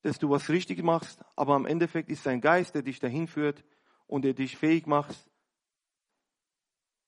dass 0.03 0.19
du 0.19 0.29
was 0.29 0.49
richtig 0.49 0.83
machst, 0.83 1.19
aber 1.35 1.55
am 1.55 1.65
Endeffekt 1.65 2.09
ist 2.09 2.27
dein 2.27 2.41
Geist, 2.41 2.75
der 2.75 2.83
dich 2.83 2.99
dahin 2.99 3.27
führt 3.27 3.65
und 4.05 4.23
der 4.25 4.33
dich 4.33 4.57
fähig 4.57 4.85
macht, 4.85 5.17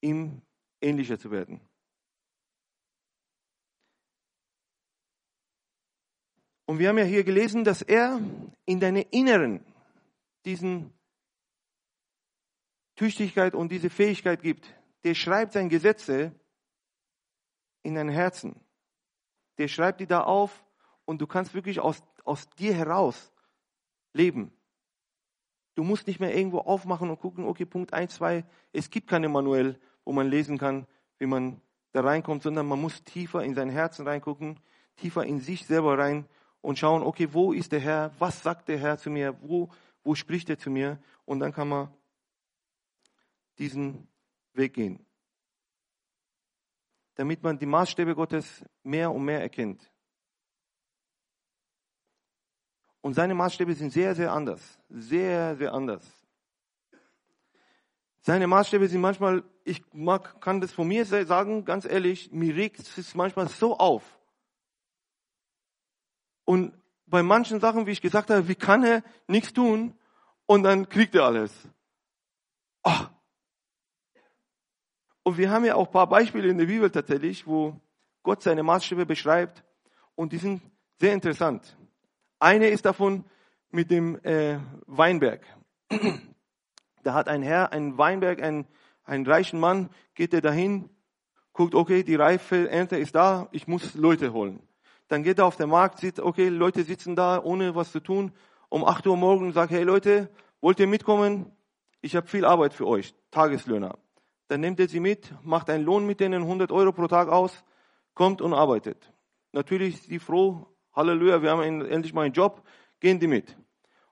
ihm 0.01 0.41
ähnlicher 0.81 1.19
zu 1.19 1.29
werden. 1.29 1.61
Und 6.71 6.79
wir 6.79 6.87
haben 6.87 6.99
ja 6.99 7.03
hier 7.03 7.25
gelesen, 7.25 7.65
dass 7.65 7.81
er 7.81 8.21
in 8.63 8.79
deine 8.79 9.01
Inneren 9.01 9.59
diesen 10.45 10.93
Tüchtigkeit 12.95 13.55
und 13.55 13.73
diese 13.73 13.89
Fähigkeit 13.89 14.41
gibt. 14.41 14.73
Der 15.03 15.13
schreibt 15.13 15.51
seine 15.51 15.67
Gesetze 15.67 16.31
in 17.83 17.95
dein 17.95 18.07
Herzen. 18.07 18.55
Der 19.57 19.67
schreibt 19.67 19.99
die 19.99 20.07
da 20.07 20.21
auf 20.21 20.63
und 21.03 21.19
du 21.19 21.27
kannst 21.27 21.53
wirklich 21.53 21.81
aus, 21.81 22.01
aus 22.23 22.49
dir 22.51 22.73
heraus 22.73 23.33
leben. 24.13 24.53
Du 25.75 25.83
musst 25.83 26.07
nicht 26.07 26.21
mehr 26.21 26.33
irgendwo 26.33 26.59
aufmachen 26.59 27.09
und 27.09 27.19
gucken, 27.19 27.43
okay, 27.43 27.65
Punkt 27.65 27.91
1, 27.91 28.15
2, 28.15 28.45
es 28.71 28.89
gibt 28.89 29.09
keine 29.09 29.27
Manuell, 29.27 29.77
wo 30.05 30.13
man 30.13 30.29
lesen 30.29 30.57
kann, 30.57 30.87
wie 31.17 31.25
man 31.25 31.59
da 31.91 31.99
reinkommt, 31.99 32.43
sondern 32.43 32.65
man 32.65 32.79
muss 32.79 33.03
tiefer 33.03 33.43
in 33.43 33.55
sein 33.55 33.69
Herzen 33.69 34.07
reingucken, 34.07 34.57
tiefer 34.95 35.25
in 35.25 35.41
sich 35.41 35.65
selber 35.65 35.97
rein 35.97 36.29
und 36.61 36.77
schauen, 36.77 37.03
okay, 37.03 37.27
wo 37.31 37.53
ist 37.53 37.71
der 37.71 37.79
Herr? 37.79 38.11
Was 38.19 38.41
sagt 38.41 38.67
der 38.69 38.77
Herr 38.77 38.97
zu 38.97 39.09
mir? 39.09 39.35
Wo, 39.41 39.69
wo 40.03 40.15
spricht 40.15 40.49
er 40.49 40.57
zu 40.57 40.69
mir? 40.69 40.99
Und 41.25 41.39
dann 41.39 41.51
kann 41.51 41.67
man 41.67 41.93
diesen 43.57 44.07
Weg 44.53 44.73
gehen. 44.73 45.05
Damit 47.15 47.43
man 47.43 47.57
die 47.57 47.65
Maßstäbe 47.65 48.15
Gottes 48.15 48.63
mehr 48.83 49.11
und 49.11 49.23
mehr 49.25 49.41
erkennt. 49.41 49.91
Und 53.01 53.15
seine 53.15 53.33
Maßstäbe 53.33 53.73
sind 53.73 53.91
sehr, 53.91 54.15
sehr 54.15 54.31
anders. 54.31 54.79
Sehr, 54.89 55.55
sehr 55.55 55.73
anders. 55.73 56.05
Seine 58.23 58.45
Maßstäbe 58.45 58.87
sind 58.87 59.01
manchmal, 59.01 59.43
ich 59.63 59.83
mag, 59.93 60.39
kann 60.41 60.61
das 60.61 60.71
von 60.71 60.87
mir 60.87 61.05
sagen, 61.05 61.65
ganz 61.65 61.85
ehrlich, 61.85 62.31
mir 62.31 62.55
regt 62.55 62.79
es 62.79 63.15
manchmal 63.15 63.47
so 63.47 63.75
auf. 63.77 64.20
Und 66.51 66.73
bei 67.05 67.23
manchen 67.23 67.61
Sachen, 67.61 67.85
wie 67.85 67.91
ich 67.91 68.01
gesagt 68.01 68.29
habe, 68.29 68.45
wie 68.49 68.55
kann 68.55 68.83
er 68.83 69.03
nichts 69.25 69.53
tun 69.53 69.97
und 70.45 70.63
dann 70.63 70.89
kriegt 70.89 71.15
er 71.15 71.23
alles. 71.23 71.53
Oh. 72.83 73.05
Und 75.23 75.37
wir 75.37 75.49
haben 75.49 75.63
ja 75.63 75.75
auch 75.75 75.85
ein 75.85 75.93
paar 75.93 76.09
Beispiele 76.09 76.49
in 76.49 76.57
der 76.57 76.65
Bibel 76.65 76.91
tatsächlich, 76.91 77.47
wo 77.47 77.79
Gott 78.21 78.43
seine 78.43 78.63
Maßstäbe 78.63 79.05
beschreibt 79.05 79.63
und 80.15 80.33
die 80.33 80.39
sind 80.39 80.61
sehr 80.99 81.13
interessant. 81.13 81.77
Eine 82.37 82.67
ist 82.67 82.83
davon 82.83 83.23
mit 83.69 83.89
dem 83.89 84.19
äh, 84.25 84.59
Weinberg. 84.87 85.45
Da 87.03 87.13
hat 87.13 87.29
ein 87.29 87.43
Herr 87.43 87.71
einen 87.71 87.97
Weinberg, 87.97 88.43
einen, 88.43 88.67
einen 89.05 89.25
reichen 89.25 89.57
Mann, 89.57 89.89
geht 90.15 90.33
er 90.33 90.41
dahin, 90.41 90.89
guckt, 91.53 91.75
okay, 91.75 92.03
die 92.03 92.15
reife 92.15 92.69
Ernte 92.69 92.97
ist 92.97 93.15
da, 93.15 93.47
ich 93.53 93.69
muss 93.69 93.95
Leute 93.95 94.33
holen. 94.33 94.61
Dann 95.11 95.23
geht 95.23 95.39
er 95.39 95.45
auf 95.45 95.57
den 95.57 95.67
Markt, 95.67 95.99
sieht, 95.99 96.21
okay, 96.21 96.47
Leute 96.47 96.85
sitzen 96.85 97.17
da, 97.17 97.43
ohne 97.43 97.75
was 97.75 97.91
zu 97.91 97.99
tun. 97.99 98.31
Um 98.69 98.85
8 98.85 99.05
Uhr 99.07 99.17
morgens 99.17 99.55
sagt, 99.55 99.73
hey 99.73 99.83
Leute, 99.83 100.29
wollt 100.61 100.79
ihr 100.79 100.87
mitkommen? 100.87 101.51
Ich 101.99 102.15
habe 102.15 102.27
viel 102.27 102.45
Arbeit 102.45 102.73
für 102.73 102.87
euch, 102.87 103.13
Tageslöhner. 103.29 103.97
dann 104.47 104.61
nimmt 104.61 104.79
er 104.79 104.87
sie 104.87 105.01
mit, 105.01 105.33
macht 105.43 105.69
einen 105.69 105.83
Lohn 105.83 106.05
mit 106.05 106.21
denen, 106.21 106.43
100 106.43 106.71
Euro 106.71 106.93
pro 106.93 107.07
Tag 107.07 107.27
aus, 107.27 107.65
kommt 108.13 108.41
und 108.41 108.53
arbeitet. 108.53 109.11
Natürlich 109.51 109.95
ist 109.95 110.09
die 110.09 110.19
froh, 110.19 110.65
Halleluja, 110.93 111.41
wir 111.41 111.51
haben 111.51 111.83
endlich 111.83 112.13
mal 112.13 112.21
einen 112.21 112.33
Job, 112.33 112.63
gehen 113.01 113.19
die 113.19 113.27
mit. 113.27 113.57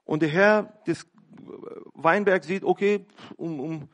Und 0.03 0.21
der 0.21 0.29
Herr 0.29 0.63
des 0.85 1.09
Weinberg 1.93 2.43
sieht, 2.43 2.65
okay, 2.65 3.05
um, 3.37 3.61
um 3.61 3.89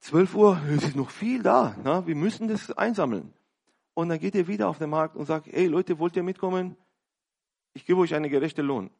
12 0.00 0.34
Uhr 0.36 0.60
es 0.70 0.84
ist 0.84 0.96
noch 0.96 1.10
viel 1.10 1.42
da, 1.42 1.76
na, 1.84 2.06
wir 2.06 2.16
müssen 2.16 2.48
das 2.48 2.72
einsammeln. 2.72 3.34
Und 3.94 4.08
dann 4.08 4.18
geht 4.18 4.34
er 4.34 4.48
wieder 4.48 4.68
auf 4.68 4.78
den 4.78 4.90
Markt 4.90 5.16
und 5.16 5.26
sagt, 5.26 5.46
hey 5.46 5.66
Leute, 5.66 5.98
wollt 5.98 6.16
ihr 6.16 6.22
mitkommen? 6.22 6.76
Ich 7.72 7.86
gebe 7.86 8.00
euch 8.00 8.14
einen 8.14 8.30
gerechten 8.30 8.66
Lohn. 8.66 8.90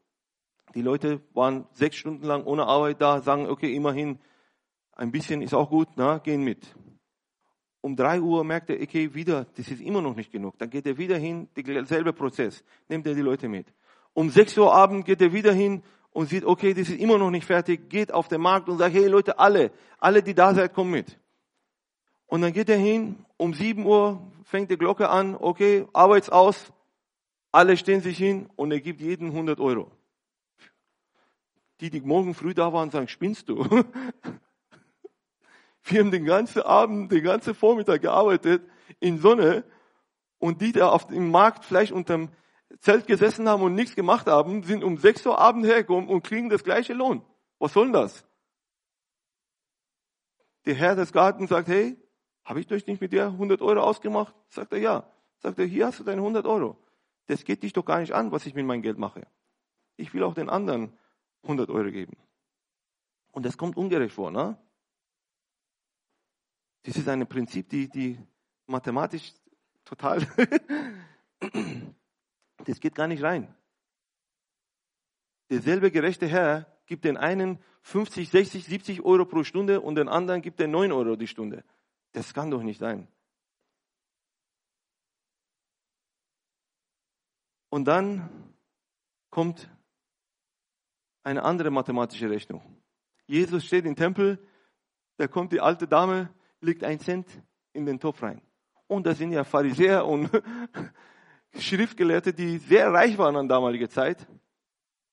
Die 0.75 0.83
Leute 0.83 1.21
waren 1.35 1.67
sechs 1.73 1.97
Stunden 1.97 2.25
lang 2.25 2.45
ohne 2.45 2.67
Arbeit 2.67 3.01
da, 3.01 3.21
sagen, 3.21 3.47
okay, 3.49 3.75
immerhin, 3.75 4.19
ein 4.93 5.11
bisschen 5.11 5.43
ist 5.43 5.55
auch 5.55 5.69
gut, 5.69 5.89
na, 5.97 6.19
gehen 6.19 6.43
mit. 6.43 6.75
Um 7.81 7.97
drei 7.97 8.21
Uhr 8.21 8.45
merkt 8.45 8.71
er, 8.71 8.81
okay, 8.81 9.13
wieder, 9.15 9.47
das 9.57 9.69
ist 9.69 9.81
immer 9.81 10.01
noch 10.01 10.15
nicht 10.15 10.33
genug. 10.33 10.57
Dann 10.59 10.71
geht 10.71 10.87
er 10.87 10.97
wieder 10.97 11.19
hin, 11.19 11.49
derselbe 11.55 12.13
Prozess, 12.13 12.65
nimmt 12.89 13.07
er 13.07 13.15
die 13.15 13.21
Leute 13.21 13.49
mit. 13.49 13.67
Um 14.15 14.31
sechs 14.31 14.57
Uhr 14.57 14.73
Abend 14.73 15.05
geht 15.05 15.21
er 15.21 15.33
wieder 15.33 15.53
hin 15.53 15.83
und 16.11 16.29
sieht, 16.29 16.45
okay, 16.45 16.73
das 16.73 16.89
ist 16.89 17.01
immer 17.01 17.19
noch 17.19 17.31
nicht 17.31 17.45
fertig, 17.45 17.91
geht 17.91 18.13
auf 18.13 18.29
den 18.29 18.41
Markt 18.41 18.69
und 18.69 18.79
sagt, 18.79 18.95
hey 18.95 19.07
Leute, 19.07 19.39
alle, 19.39 19.73
alle, 19.99 20.23
die 20.23 20.35
da 20.35 20.55
seid, 20.55 20.73
kommen 20.73 20.93
mit. 20.93 21.19
Und 22.26 22.43
dann 22.43 22.52
geht 22.52 22.69
er 22.69 22.78
hin, 22.78 23.25
um 23.37 23.54
sieben 23.54 23.87
Uhr 23.87 24.21
fängt 24.45 24.71
die 24.71 24.78
Glocke 24.78 25.09
an, 25.09 25.37
okay, 25.37 25.87
Arbeitsaus, 25.93 26.73
alle 27.52 27.76
stehen 27.76 28.00
sich 28.00 28.19
hin 28.19 28.49
und 28.57 28.73
er 28.73 28.81
gibt 28.81 29.00
jeden 29.00 29.28
100 29.28 29.61
Euro. 29.61 29.90
Die, 31.81 31.90
die 31.90 32.00
morgen 32.00 32.35
früh 32.35 32.54
da 32.54 32.73
waren, 32.73 32.90
sagen, 32.90 33.09
spinnst 33.09 33.49
du? 33.49 33.64
Wir 35.85 36.00
haben 36.00 36.11
den 36.11 36.25
ganzen 36.25 36.62
Abend, 36.62 37.12
den 37.12 37.23
ganzen 37.23 37.54
Vormittag 37.54 38.02
gearbeitet 38.02 38.62
in 39.00 39.19
Sonne 39.19 39.64
und 40.38 40.62
die, 40.62 40.73
die 40.73 40.83
auf 40.83 41.07
dem 41.07 41.31
Markt 41.31 41.64
vielleicht 41.64 41.93
unterm 41.93 42.31
Zelt 42.81 43.07
gesessen 43.07 43.49
haben 43.49 43.62
und 43.62 43.75
nichts 43.75 43.95
gemacht 43.95 44.26
haben, 44.26 44.62
sind 44.62 44.83
um 44.83 44.99
6 44.99 45.26
Uhr 45.26 45.38
Abend 45.38 45.64
hergekommen 45.64 46.09
und 46.09 46.23
kriegen 46.23 46.49
das 46.49 46.64
gleiche 46.64 46.93
Lohn. 46.93 47.23
Was 47.59 47.73
soll 47.73 47.85
denn 47.85 47.93
das? 47.93 48.26
Der 50.66 50.75
Herr 50.75 50.97
des 50.97 51.12
Gartens 51.12 51.50
sagt, 51.50 51.69
hey, 51.69 51.97
habe 52.45 52.61
ich 52.61 52.71
euch 52.71 52.87
nicht 52.87 53.01
mit 53.01 53.13
dir 53.13 53.27
100 53.27 53.63
Euro 53.63 53.81
ausgemacht? 53.81 54.35
Sagt 54.49 54.73
er, 54.73 54.79
ja. 54.79 55.11
Sagt 55.39 55.59
er, 55.59 55.67
hier 55.67 55.87
hast 55.87 56.01
du 56.01 56.05
deine 56.05 56.21
100 56.21 56.47
Euro. 56.47 56.77
Das 57.27 57.45
geht 57.45 57.63
dich 57.63 57.73
doch 57.73 57.85
gar 57.85 58.01
nicht 58.01 58.13
an, 58.13 58.33
was 58.33 58.47
ich 58.47 58.55
mit 58.55 58.67
meinem 58.67 58.83
Geld 58.83 58.99
mache. 58.99 59.27
Ich 59.97 60.13
will 60.13 60.23
auch 60.23 60.35
den 60.35 60.51
anderen 60.51 60.93
100 61.43 61.71
Euro 61.71 61.91
geben. 61.91 62.17
Und 63.33 63.45
das 63.45 63.57
kommt 63.57 63.77
ungerecht 63.77 64.15
vor, 64.15 64.31
ne? 64.31 64.59
Das 66.83 66.97
ist 66.97 67.09
ein 67.09 67.27
Prinzip, 67.27 67.69
die, 67.71 67.89
die 67.89 68.19
mathematisch 68.67 69.33
total, 69.85 70.21
das 72.65 72.79
geht 72.79 72.95
gar 72.95 73.09
nicht 73.09 73.23
rein. 73.23 73.55
Derselbe 75.51 75.91
gerechte 75.91 76.27
Herr 76.27 76.67
gibt 76.87 77.05
den 77.05 77.17
einen 77.17 77.59
50, 77.83 78.29
60, 78.29 78.65
70 78.65 79.03
Euro 79.03 79.25
pro 79.25 79.45
Stunde 79.45 79.81
und 79.81 79.95
den 79.95 80.09
anderen 80.09 80.43
gibt 80.43 80.61
er 80.61 80.69
9 80.69 80.93
Euro 80.93 81.17
die 81.17 81.27
Stunde. 81.27 81.65
Das 82.14 82.33
kann 82.33 82.50
doch 82.50 82.62
nicht 82.62 82.78
sein. 82.78 83.09
Und 87.71 87.87
dann 87.87 88.54
kommt 89.30 89.68
eine 91.25 91.42
andere 91.42 91.71
mathematische 91.71 92.30
Rechnung. 92.30 92.62
Jesus 93.26 93.64
steht 93.64 93.85
im 93.85 93.97
Tempel, 93.97 94.38
da 95.16 95.26
kommt 95.26 95.52
die 95.52 95.61
alte 95.61 95.88
Dame, 95.88 96.33
legt 96.61 96.85
ein 96.85 97.00
Cent 97.00 97.26
in 97.73 97.85
den 97.85 97.99
Topf 97.99 98.23
rein. 98.23 98.40
Und 98.87 99.06
da 99.06 99.14
sind 99.14 99.33
ja 99.33 99.42
Pharisäer 99.42 100.06
und 100.06 100.30
Schriftgelehrte, 101.59 102.33
die 102.33 102.59
sehr 102.59 102.92
reich 102.92 103.18
waren 103.18 103.35
an 103.35 103.49
damaliger 103.49 103.88
Zeit, 103.88 104.24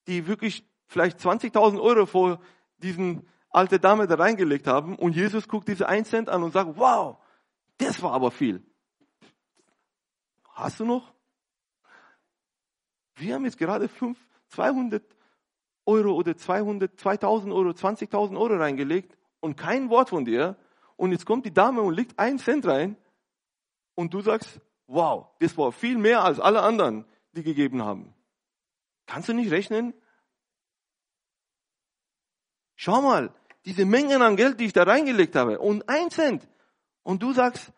die 0.06 0.28
wirklich 0.28 0.64
vielleicht 0.86 1.18
20.000 1.18 1.82
Euro 1.82 2.06
vor 2.06 2.40
diesen 2.78 3.26
alte 3.52 3.78
Dame 3.78 4.06
da 4.06 4.16
reingelegt 4.16 4.66
haben. 4.66 4.96
Und 4.96 5.14
Jesus 5.14 5.46
guckt 5.46 5.68
diese 5.68 5.88
1 5.88 6.08
Cent 6.08 6.28
an 6.28 6.42
und 6.42 6.52
sagt, 6.52 6.76
wow, 6.76 7.18
das 7.78 8.02
war 8.02 8.12
aber 8.12 8.30
viel. 8.30 8.64
Hast 10.54 10.80
du 10.80 10.84
noch? 10.84 11.12
Wir 13.14 13.34
haben 13.34 13.44
jetzt 13.44 13.58
gerade 13.58 13.88
5, 13.88 14.18
200 14.48 15.02
Euro 15.86 16.12
oder 16.12 16.36
200, 16.36 16.98
2000 16.98 17.52
Euro, 17.52 17.70
20.000 17.70 18.38
Euro 18.38 18.56
reingelegt 18.56 19.16
und 19.40 19.56
kein 19.56 19.90
Wort 19.90 20.10
von 20.10 20.24
dir. 20.24 20.56
Und 20.96 21.12
jetzt 21.12 21.26
kommt 21.26 21.46
die 21.46 21.52
Dame 21.52 21.82
und 21.82 21.94
legt 21.94 22.18
einen 22.18 22.38
Cent 22.38 22.66
rein 22.66 22.96
und 23.94 24.14
du 24.14 24.20
sagst, 24.20 24.60
wow, 24.86 25.26
das 25.40 25.56
war 25.56 25.72
viel 25.72 25.98
mehr 25.98 26.22
als 26.24 26.38
alle 26.38 26.62
anderen, 26.62 27.04
die 27.32 27.42
gegeben 27.42 27.82
haben. 27.82 28.14
Kannst 29.06 29.28
du 29.28 29.32
nicht 29.32 29.50
rechnen? 29.50 29.94
Schau 32.76 33.02
mal, 33.02 33.34
diese 33.64 33.84
Mengen 33.84 34.22
an 34.22 34.36
Geld, 34.36 34.58
die 34.60 34.66
ich 34.66 34.72
da 34.72 34.82
reingelegt 34.82 35.36
habe 35.36 35.58
und 35.58 35.88
ein 35.88 36.10
Cent. 36.10 36.48
Und 37.02 37.22
du 37.22 37.32
sagst, 37.32 37.72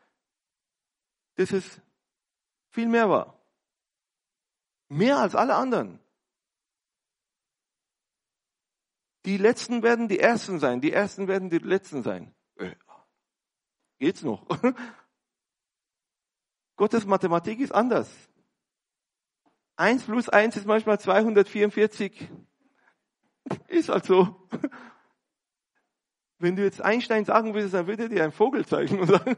dass 1.37 1.53
es 1.53 1.81
viel 2.70 2.88
mehr 2.88 3.09
war. 3.09 3.38
Mehr 4.88 5.18
als 5.18 5.35
alle 5.35 5.55
anderen. 5.55 5.99
Die 9.25 9.38
Letzten 9.38 9.83
werden 9.83 10.09
die 10.09 10.20
Ersten 10.20 10.59
sein, 10.59 10.81
die 10.81 10.92
Ersten 10.92 11.29
werden 11.29 11.49
die 11.49 11.59
Letzten 11.59 12.03
sein. 12.03 12.35
Äh, 12.57 12.75
Geht's 13.99 14.23
noch? 14.23 14.47
Gottes 16.77 17.07
Mathematik 17.07 17.61
ist 17.61 17.73
anders. 17.73 18.11
Eins 19.77 20.05
plus 20.05 20.29
eins 20.29 20.57
ist 20.57 20.66
manchmal 20.66 21.01
244. 21.01 22.29
Ist 23.68 23.90
halt 23.90 24.07
so. 24.07 24.49
Wenn 26.38 26.57
du 26.57 26.62
jetzt 26.62 26.83
Einstein 26.83 27.25
sagen 27.25 27.55
würdest, 27.55 27.75
dann 27.75 27.87
würde 27.87 28.05
er 28.05 28.09
dir 28.09 28.23
einen 28.25 28.33
Vogel 28.33 28.66
zeigen 28.66 28.99
und 28.99 29.07
sagen, 29.09 29.37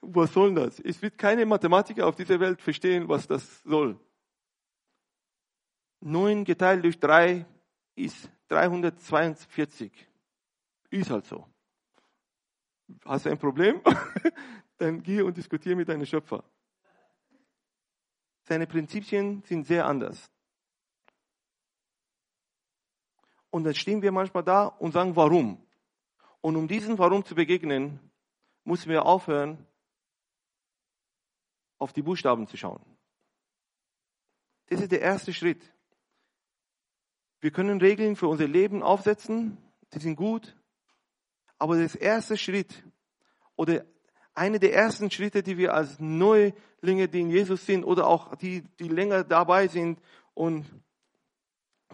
was 0.00 0.32
soll 0.32 0.54
das? 0.54 0.80
Es 0.80 1.02
wird 1.02 1.18
keine 1.18 1.44
Mathematiker 1.46 2.06
auf 2.06 2.16
dieser 2.16 2.40
Welt 2.40 2.60
verstehen, 2.60 3.08
was 3.08 3.26
das 3.26 3.62
soll. 3.62 3.98
Neun 6.00 6.44
geteilt 6.44 6.84
durch 6.84 6.98
drei 6.98 7.44
ist 7.96 8.30
342. 8.48 9.92
Ist 10.90 11.10
halt 11.10 11.26
so. 11.26 11.46
Hast 13.04 13.26
du 13.26 13.30
ein 13.30 13.38
Problem? 13.38 13.80
Dann 14.78 15.02
geh 15.02 15.22
und 15.22 15.36
diskutiere 15.36 15.76
mit 15.76 15.88
deinem 15.88 16.06
Schöpfer. 16.06 16.44
Seine 18.44 18.66
Prinzipien 18.66 19.42
sind 19.42 19.66
sehr 19.66 19.84
anders. 19.84 20.30
Und 23.50 23.64
dann 23.64 23.74
stehen 23.74 24.00
wir 24.02 24.12
manchmal 24.12 24.44
da 24.44 24.66
und 24.66 24.92
sagen, 24.92 25.16
warum? 25.16 25.67
Und 26.40 26.56
um 26.56 26.68
diesem 26.68 26.98
Warum 26.98 27.24
zu 27.24 27.34
begegnen, 27.34 27.98
müssen 28.64 28.90
wir 28.90 29.06
aufhören, 29.06 29.66
auf 31.78 31.92
die 31.92 32.02
Buchstaben 32.02 32.46
zu 32.46 32.56
schauen. 32.56 32.84
Das 34.66 34.80
ist 34.80 34.92
der 34.92 35.00
erste 35.00 35.32
Schritt. 35.32 35.62
Wir 37.40 37.50
können 37.50 37.80
Regeln 37.80 38.16
für 38.16 38.28
unser 38.28 38.46
Leben 38.46 38.82
aufsetzen, 38.82 39.56
die 39.94 40.00
sind 40.00 40.16
gut, 40.16 40.56
aber 41.56 41.80
das 41.80 41.94
erste 41.94 42.36
Schritt 42.36 42.84
oder 43.56 43.84
eine 44.34 44.58
der 44.58 44.74
ersten 44.74 45.10
Schritte, 45.10 45.42
die 45.42 45.56
wir 45.56 45.72
als 45.74 45.98
Neulinge, 45.98 47.08
die 47.08 47.20
in 47.20 47.30
Jesus 47.30 47.64
sind 47.64 47.84
oder 47.84 48.06
auch 48.06 48.34
die, 48.36 48.62
die 48.78 48.88
länger 48.88 49.24
dabei 49.24 49.68
sind 49.68 50.00
und 50.34 50.66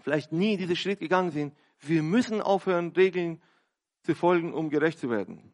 vielleicht 0.01 0.31
nie 0.31 0.57
diesen 0.57 0.75
Schritt 0.75 0.99
gegangen 0.99 1.31
sind, 1.31 1.55
wir 1.79 2.03
müssen 2.03 2.41
aufhören, 2.41 2.91
Regeln 2.91 3.37
zu 3.37 3.54
folgen, 4.13 4.53
um 4.53 4.69
gerecht 4.69 4.99
zu 4.99 5.09
werden. 5.09 5.51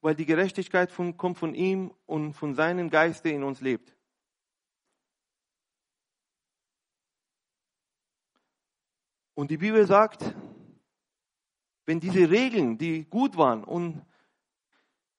Weil 0.00 0.14
die 0.14 0.24
Gerechtigkeit 0.24 0.90
von, 0.90 1.16
kommt 1.16 1.36
von 1.36 1.54
ihm 1.54 1.92
und 2.06 2.32
von 2.32 2.54
seinem 2.54 2.88
Geist, 2.88 3.24
der 3.24 3.32
in 3.32 3.42
uns 3.42 3.60
lebt. 3.60 3.94
Und 9.34 9.50
die 9.50 9.58
Bibel 9.58 9.86
sagt, 9.86 10.34
wenn 11.86 12.00
diese 12.00 12.30
Regeln, 12.30 12.78
die 12.78 13.04
gut 13.04 13.36
waren 13.36 13.64
und 13.64 14.04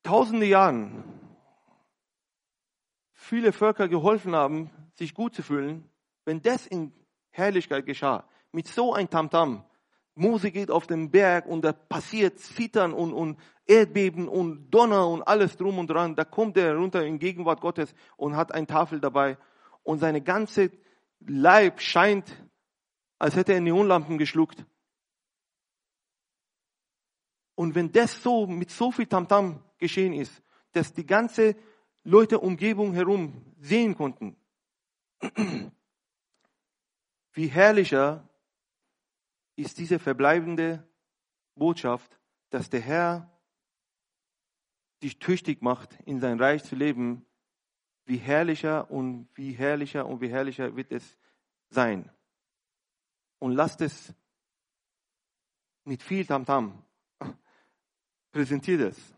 tausende 0.04 0.46
Jahren 0.46 1.04
viele 3.14 3.52
Völker 3.52 3.88
geholfen 3.88 4.36
haben, 4.36 4.70
sich 4.94 5.14
gut 5.14 5.36
zu 5.36 5.44
fühlen, 5.44 5.90
wenn 6.26 6.42
das 6.42 6.68
in 6.68 6.94
Herrlichkeit 7.32 7.86
geschah, 7.86 8.24
mit 8.52 8.68
so 8.68 8.94
ein 8.94 9.10
Tamtam, 9.10 9.64
Mose 10.16 10.52
geht 10.52 10.72
auf 10.72 10.88
den 10.88 11.10
Berg 11.10 11.46
und 11.46 11.64
da 11.64 11.72
passiert 11.72 12.40
Zittern 12.40 12.94
und, 12.94 13.14
und 13.14 13.40
Erdbeben 13.66 14.28
und 14.28 14.70
Donner 14.70 15.08
und 15.08 15.24
alles 15.24 15.56
drum 15.56 15.80
und 15.80 15.88
dran. 15.88 16.16
Da 16.16 16.26
kommt 16.26 16.58
er 16.58 16.76
runter 16.76 17.06
in 17.06 17.20
Gegenwart 17.20 17.62
Gottes 17.62 17.94
und 18.18 18.36
hat 18.36 18.54
eine 18.54 18.68
Tafel 18.68 19.00
dabei 19.00 19.38
und 19.84 20.00
seine 20.00 20.22
ganze 20.22 20.72
Leib 21.20 21.80
scheint, 21.80 22.32
als 23.20 23.36
hätte 23.36 23.54
er 23.54 23.62
Neonlampen 23.62 24.18
geschluckt. 24.18 24.66
Und 27.56 27.76
wenn 27.76 27.92
das 27.92 28.22
so 28.22 28.48
mit 28.48 28.72
so 28.72 28.92
viel 28.92 29.06
Tamtam 29.06 29.64
geschehen 29.78 30.14
ist, 30.14 30.42
dass 30.72 30.94
die 30.94 31.06
ganze 31.06 31.56
Leute 32.04 32.40
Umgebung 32.40 32.94
herum 32.94 33.46
sehen 33.60 33.96
konnten, 33.96 34.36
wie 37.34 37.48
herrlicher 37.48 38.28
ist 39.56 39.78
diese 39.78 40.00
verbleibende 40.00 40.88
Botschaft, 41.56 42.20
dass 42.50 42.70
der 42.70 42.82
Herr 42.82 43.32
dich 45.02 45.20
tüchtig 45.20 45.62
macht, 45.62 46.00
in 46.06 46.20
sein 46.20 46.40
Reich 46.40 46.64
zu 46.64 46.76
leben, 46.76 47.26
wie 48.06 48.18
herrlicher 48.18 48.90
und 48.92 49.28
wie 49.36 49.54
herrlicher 49.54 50.06
und 50.06 50.22
wie 50.22 50.30
herrlicher 50.30 50.76
wird 50.76 50.92
es 50.92 51.18
sein. 51.70 52.10
Und 53.40 53.54
lasst 53.54 53.82
es 53.82 54.14
mit 55.84 56.04
viel 56.04 56.26
Tamtam. 56.26 56.84
Präsentiert 58.32 58.82
es. 58.82 59.14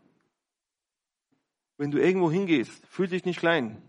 Wenn 1.76 1.90
du 1.90 1.98
irgendwo 1.98 2.30
hingehst, 2.30 2.86
fühl 2.86 3.08
dich 3.08 3.24
nicht 3.24 3.40
klein. 3.40 3.82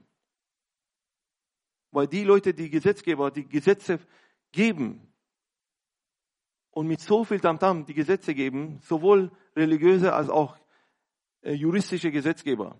Weil 1.92 2.08
die 2.08 2.24
Leute, 2.24 2.54
die 2.54 2.70
Gesetzgeber, 2.70 3.32
die 3.32 3.48
Gesetze 3.48 4.00
geben 4.52 5.15
und 6.76 6.88
mit 6.88 7.00
so 7.00 7.24
viel 7.24 7.40
Tamtam 7.40 7.86
die 7.86 7.94
Gesetze 7.94 8.36
geben, 8.36 8.80
sowohl 8.82 9.32
religiöse 9.56 10.14
als 10.14 10.30
auch 10.30 10.58
äh, 11.42 11.54
juristische 11.54 12.12
Gesetzgeber, 12.12 12.78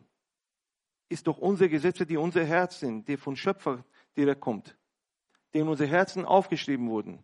ist 1.08 1.28
doch 1.28 1.38
unsere 1.38 1.70
Gesetze, 1.70 2.06
die 2.06 2.18
unser 2.18 2.44
Herz 2.44 2.82
sind, 2.82 3.08
die 3.08 3.16
von 3.16 3.38
Schöpfer 3.38 3.86
direkt 4.18 4.42
kommt, 4.42 4.78
die 5.54 5.60
in 5.60 5.70
unsere 5.70 5.90
Herzen 5.90 6.26
aufgeschrieben 6.26 6.90
wurden, 6.90 7.24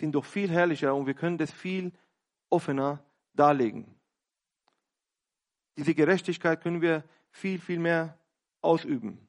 sind 0.00 0.14
doch 0.14 0.24
viel 0.24 0.50
herrlicher 0.50 0.94
und 0.94 1.06
wir 1.06 1.12
können 1.12 1.36
das 1.36 1.52
viel 1.52 1.92
offener 2.48 3.04
darlegen. 3.34 3.94
Diese 5.76 5.94
Gerechtigkeit 5.94 6.62
können 6.62 6.80
wir 6.80 7.04
viel, 7.30 7.58
viel 7.58 7.78
mehr 7.78 8.18
ausüben. 8.62 9.28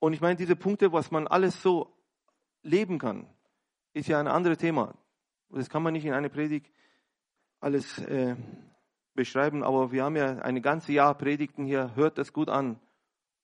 Und 0.00 0.12
ich 0.12 0.20
meine, 0.20 0.36
diese 0.36 0.54
Punkte, 0.54 0.92
was 0.92 1.10
man 1.10 1.26
alles 1.26 1.62
so 1.62 1.96
leben 2.62 2.98
kann, 2.98 3.26
ist 3.92 4.08
ja 4.08 4.20
ein 4.20 4.28
anderes 4.28 4.58
Thema. 4.58 4.94
Das 5.50 5.68
kann 5.68 5.82
man 5.82 5.92
nicht 5.92 6.04
in 6.04 6.12
eine 6.12 6.30
Predigt 6.30 6.72
alles 7.60 7.98
äh, 7.98 8.36
beschreiben, 9.14 9.62
aber 9.62 9.92
wir 9.92 10.04
haben 10.04 10.16
ja 10.16 10.38
eine 10.38 10.60
ganze 10.60 10.92
Jahr 10.92 11.14
Predigten 11.14 11.64
hier, 11.64 11.94
hört 11.94 12.18
das 12.18 12.32
gut 12.32 12.48
an 12.48 12.80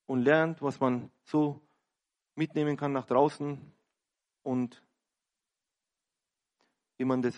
und 0.05 0.21
lernt, 0.21 0.61
was 0.61 0.79
man 0.79 1.11
so 1.23 1.61
mitnehmen 2.35 2.77
kann 2.77 2.93
nach 2.93 3.05
draußen 3.05 3.59
und 4.43 4.83
wie 6.97 7.05
man 7.05 7.21
das 7.21 7.35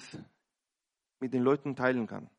mit 1.20 1.34
den 1.34 1.44
Leuten 1.44 1.76
teilen 1.76 2.08
kann. 2.08 2.30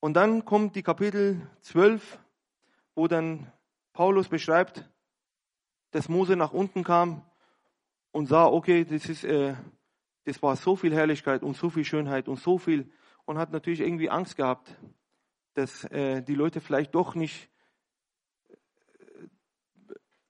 Und 0.00 0.14
dann 0.14 0.44
kommt 0.46 0.76
die 0.76 0.82
Kapitel 0.82 1.46
12, 1.60 2.18
wo 2.94 3.06
dann 3.06 3.52
Paulus 4.00 4.30
beschreibt, 4.30 4.88
dass 5.90 6.08
Mose 6.08 6.34
nach 6.34 6.54
unten 6.54 6.84
kam 6.84 7.22
und 8.12 8.28
sah, 8.28 8.46
okay, 8.46 8.86
das 8.86 9.06
ist, 9.10 9.24
äh, 9.24 9.54
das 10.24 10.42
war 10.42 10.56
so 10.56 10.74
viel 10.74 10.94
Herrlichkeit 10.94 11.42
und 11.42 11.54
so 11.54 11.68
viel 11.68 11.84
Schönheit 11.84 12.26
und 12.26 12.40
so 12.40 12.56
viel 12.56 12.90
und 13.26 13.36
hat 13.36 13.52
natürlich 13.52 13.80
irgendwie 13.80 14.08
Angst 14.08 14.36
gehabt, 14.36 14.74
dass 15.52 15.84
äh, 15.84 16.22
die 16.22 16.34
Leute 16.34 16.62
vielleicht 16.62 16.94
doch 16.94 17.14
nicht 17.14 17.50
äh, 18.48 18.54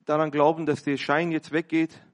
daran 0.01 0.33
glauben, 0.33 0.67
dass 0.67 0.83
der 0.83 0.97
Schein 0.97 1.31
jetzt 1.31 1.53
weggeht 1.53 2.05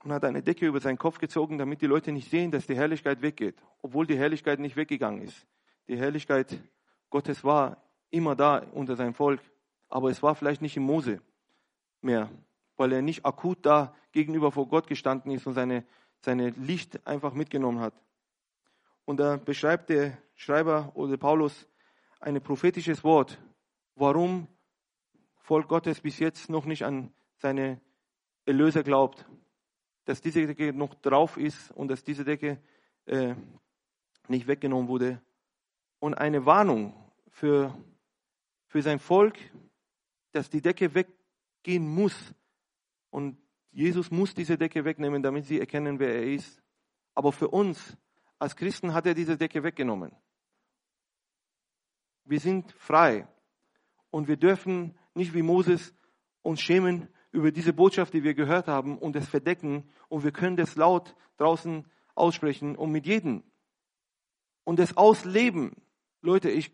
und 0.00 0.12
hat 0.12 0.26
eine 0.26 0.42
Decke 0.42 0.66
über 0.66 0.80
seinen 0.80 0.98
Kopf 0.98 1.16
gezogen, 1.16 1.56
damit 1.56 1.80
die 1.80 1.86
Leute 1.86 2.12
nicht 2.12 2.28
sehen, 2.28 2.50
dass 2.50 2.66
die 2.66 2.76
Herrlichkeit 2.76 3.22
weggeht, 3.22 3.56
obwohl 3.80 4.06
die 4.06 4.18
Herrlichkeit 4.18 4.60
nicht 4.60 4.76
weggegangen 4.76 5.22
ist. 5.22 5.46
Die 5.88 5.96
Herrlichkeit 5.96 6.60
Gottes 7.08 7.44
war 7.44 7.83
immer 8.14 8.34
da 8.36 8.58
unter 8.72 8.96
seinem 8.96 9.14
Volk, 9.14 9.40
aber 9.88 10.10
es 10.10 10.22
war 10.22 10.34
vielleicht 10.34 10.62
nicht 10.62 10.76
in 10.76 10.84
Mose 10.84 11.20
mehr, 12.00 12.30
weil 12.76 12.92
er 12.92 13.02
nicht 13.02 13.24
akut 13.24 13.64
da 13.66 13.94
gegenüber 14.12 14.52
vor 14.52 14.68
Gott 14.68 14.86
gestanden 14.86 15.30
ist 15.30 15.46
und 15.46 15.54
seine, 15.54 15.84
seine 16.20 16.50
Licht 16.50 17.06
einfach 17.06 17.34
mitgenommen 17.34 17.80
hat. 17.80 17.94
Und 19.04 19.18
da 19.18 19.36
beschreibt 19.36 19.90
der 19.90 20.16
Schreiber 20.34 20.92
oder 20.94 21.16
Paulus 21.16 21.68
ein 22.20 22.40
prophetisches 22.40 23.04
Wort, 23.04 23.38
warum 23.94 24.48
Volk 25.36 25.68
Gottes 25.68 26.00
bis 26.00 26.18
jetzt 26.18 26.48
noch 26.48 26.64
nicht 26.64 26.84
an 26.84 27.12
seine 27.36 27.80
Erlöser 28.46 28.82
glaubt 28.82 29.26
dass 30.04 30.20
diese 30.20 30.46
Decke 30.46 30.72
noch 30.72 30.94
drauf 30.94 31.36
ist 31.36 31.70
und 31.72 31.88
dass 31.88 32.04
diese 32.04 32.24
Decke 32.24 32.58
äh, 33.06 33.34
nicht 34.28 34.46
weggenommen 34.46 34.88
wurde. 34.88 35.20
Und 35.98 36.14
eine 36.14 36.44
Warnung 36.46 36.94
für, 37.28 37.74
für 38.74 38.82
sein 38.82 38.98
Volk, 38.98 39.38
dass 40.32 40.50
die 40.50 40.60
Decke 40.60 40.92
weggehen 40.96 41.86
muss. 41.86 42.34
Und 43.10 43.38
Jesus 43.70 44.10
muss 44.10 44.34
diese 44.34 44.58
Decke 44.58 44.84
wegnehmen, 44.84 45.22
damit 45.22 45.44
sie 45.44 45.60
erkennen, 45.60 46.00
wer 46.00 46.12
er 46.12 46.24
ist. 46.24 46.60
Aber 47.14 47.30
für 47.30 47.46
uns 47.46 47.96
als 48.40 48.56
Christen 48.56 48.92
hat 48.92 49.06
er 49.06 49.14
diese 49.14 49.36
Decke 49.36 49.62
weggenommen. 49.62 50.10
Wir 52.24 52.40
sind 52.40 52.72
frei 52.72 53.28
und 54.10 54.26
wir 54.26 54.36
dürfen 54.36 54.98
nicht 55.14 55.34
wie 55.34 55.42
Moses 55.42 55.94
uns 56.42 56.60
schämen 56.60 57.06
über 57.30 57.52
diese 57.52 57.74
Botschaft, 57.74 58.12
die 58.12 58.24
wir 58.24 58.34
gehört 58.34 58.66
haben 58.66 58.98
und 58.98 59.14
es 59.14 59.28
verdecken 59.28 59.88
und 60.08 60.24
wir 60.24 60.32
können 60.32 60.56
das 60.56 60.74
laut 60.74 61.14
draußen 61.36 61.88
aussprechen 62.16 62.74
und 62.74 62.90
mit 62.90 63.06
jedem 63.06 63.44
und 64.64 64.80
das 64.80 64.96
ausleben. 64.96 65.76
Leute, 66.22 66.50
ich 66.50 66.72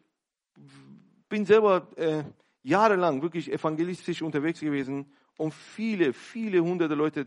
bin 1.31 1.47
selber 1.47 1.87
äh, 1.97 2.25
jahrelang 2.63 3.23
wirklich 3.23 3.51
evangelistisch 3.51 4.21
unterwegs 4.21 4.61
gewesen 4.61 5.11
und 5.39 5.55
viele, 5.55 6.13
viele 6.13 6.61
hunderte 6.61 6.95
Leute 6.95 7.27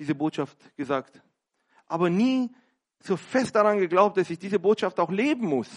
diese 0.00 0.16
Botschaft 0.16 0.58
gesagt. 0.76 1.22
Aber 1.86 2.10
nie 2.10 2.50
so 2.98 3.16
fest 3.16 3.54
daran 3.54 3.78
geglaubt, 3.78 4.16
dass 4.16 4.30
ich 4.30 4.38
diese 4.38 4.58
Botschaft 4.58 4.98
auch 4.98 5.10
leben 5.10 5.46
muss. 5.46 5.68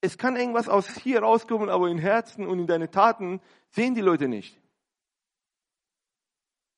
Es 0.00 0.18
kann 0.18 0.36
irgendwas 0.36 0.68
aus 0.68 0.88
hier 0.88 1.22
rauskommen, 1.22 1.70
aber 1.70 1.88
in 1.88 1.98
Herzen 1.98 2.46
und 2.46 2.58
in 2.58 2.66
deine 2.66 2.90
Taten 2.90 3.40
sehen 3.70 3.94
die 3.94 4.02
Leute 4.02 4.28
nicht. 4.28 4.60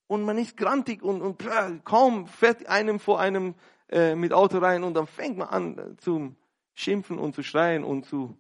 Und 0.07 0.23
man 0.23 0.39
ist 0.39 0.57
grantig 0.57 1.03
und, 1.03 1.21
und 1.21 1.43
kaum 1.85 2.29
fährt 2.29 2.69
einem 2.69 3.01
vor 3.01 3.19
einem 3.19 3.57
äh, 3.89 4.15
mit 4.15 4.33
Auto 4.33 4.59
rein 4.59 4.85
und 4.85 4.95
dann 4.95 5.09
fängt 5.09 5.37
man 5.37 5.49
an 5.49 5.79
äh, 5.79 5.97
zu 5.97 6.37
schimpfen 6.77 7.19
und 7.19 7.35
zu 7.35 7.43
schreien 7.43 7.83
und 7.83 8.05
zu 8.05 8.39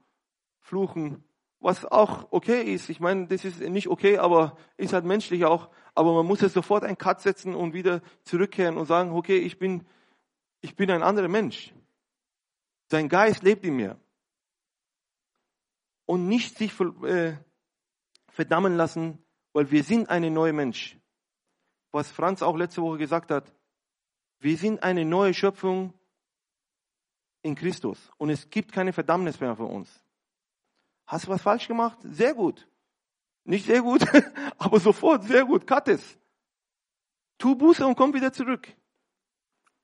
fluchen, 0.61 1.25
was 1.59 1.85
auch 1.85 2.29
okay 2.31 2.63
ist. 2.63 2.89
Ich 2.91 3.01
meine, 3.01 3.27
das 3.27 3.45
ist 3.45 3.61
nicht 3.61 3.89
okay, 3.89 4.19
aber 4.19 4.57
ist 4.77 4.93
halt 4.93 5.05
menschlich 5.05 5.45
auch. 5.45 5.71
Aber 5.95 6.15
man 6.15 6.27
muss 6.27 6.43
jetzt 6.43 6.53
sofort 6.53 6.85
einen 6.85 6.99
Cut 6.99 7.21
setzen 7.23 7.55
und 7.55 7.73
wieder 7.73 8.03
zurückkehren 8.25 8.77
und 8.77 8.87
sagen, 8.87 9.11
okay, 9.13 9.39
ich 9.39 9.59
bin, 9.59 9.87
ich 10.61 10.77
bin 10.77 10.91
ein 10.91 11.03
anderer 11.03 11.29
Mensch. 11.29 11.75
Sein 12.91 13.09
Geist 13.09 13.43
lebt 13.43 13.65
in 13.65 13.77
mir 13.77 13.99
und 16.05 16.29
nicht 16.29 16.59
sich 16.59 16.79
äh, 17.03 17.37
verdammen 18.29 18.77
lassen, 18.77 19.25
weil 19.55 19.71
wir 19.71 19.83
sind 19.83 20.11
eine 20.11 20.31
neue 20.31 20.53
Mensch. 20.53 20.99
Was 21.91 22.11
Franz 22.11 22.43
auch 22.43 22.57
letzte 22.57 22.83
Woche 22.83 22.99
gesagt 22.99 23.31
hat, 23.31 23.55
wir 24.41 24.59
sind 24.59 24.83
eine 24.83 25.07
neue 25.07 25.33
Schöpfung 25.33 25.95
in 27.47 27.55
Christus 27.55 28.11
und 28.19 28.31
es 28.31 28.51
gibt 28.51 28.73
keine 28.73 28.93
Verdammnis 28.93 29.41
mehr 29.41 29.57
für 29.57 29.65
uns. 29.65 29.89
Hast 31.07 31.27
du 31.27 31.31
was 31.31 31.43
falsch 31.43 31.69
gemacht? 31.69 31.99
Sehr 32.03 32.35
gut. 32.35 32.69
Nicht 33.45 33.67
sehr 33.67 33.81
gut, 33.81 34.05
aber 34.59 34.81
sofort, 34.81 35.25
sehr 35.25 35.45
gut. 35.45 35.67
Cut 35.67 35.89
es. 35.89 36.19
Tu 37.39 37.55
Buße 37.55 37.87
und 37.87 37.97
komm 37.97 38.13
wieder 38.13 38.33
zurück. 38.33 38.69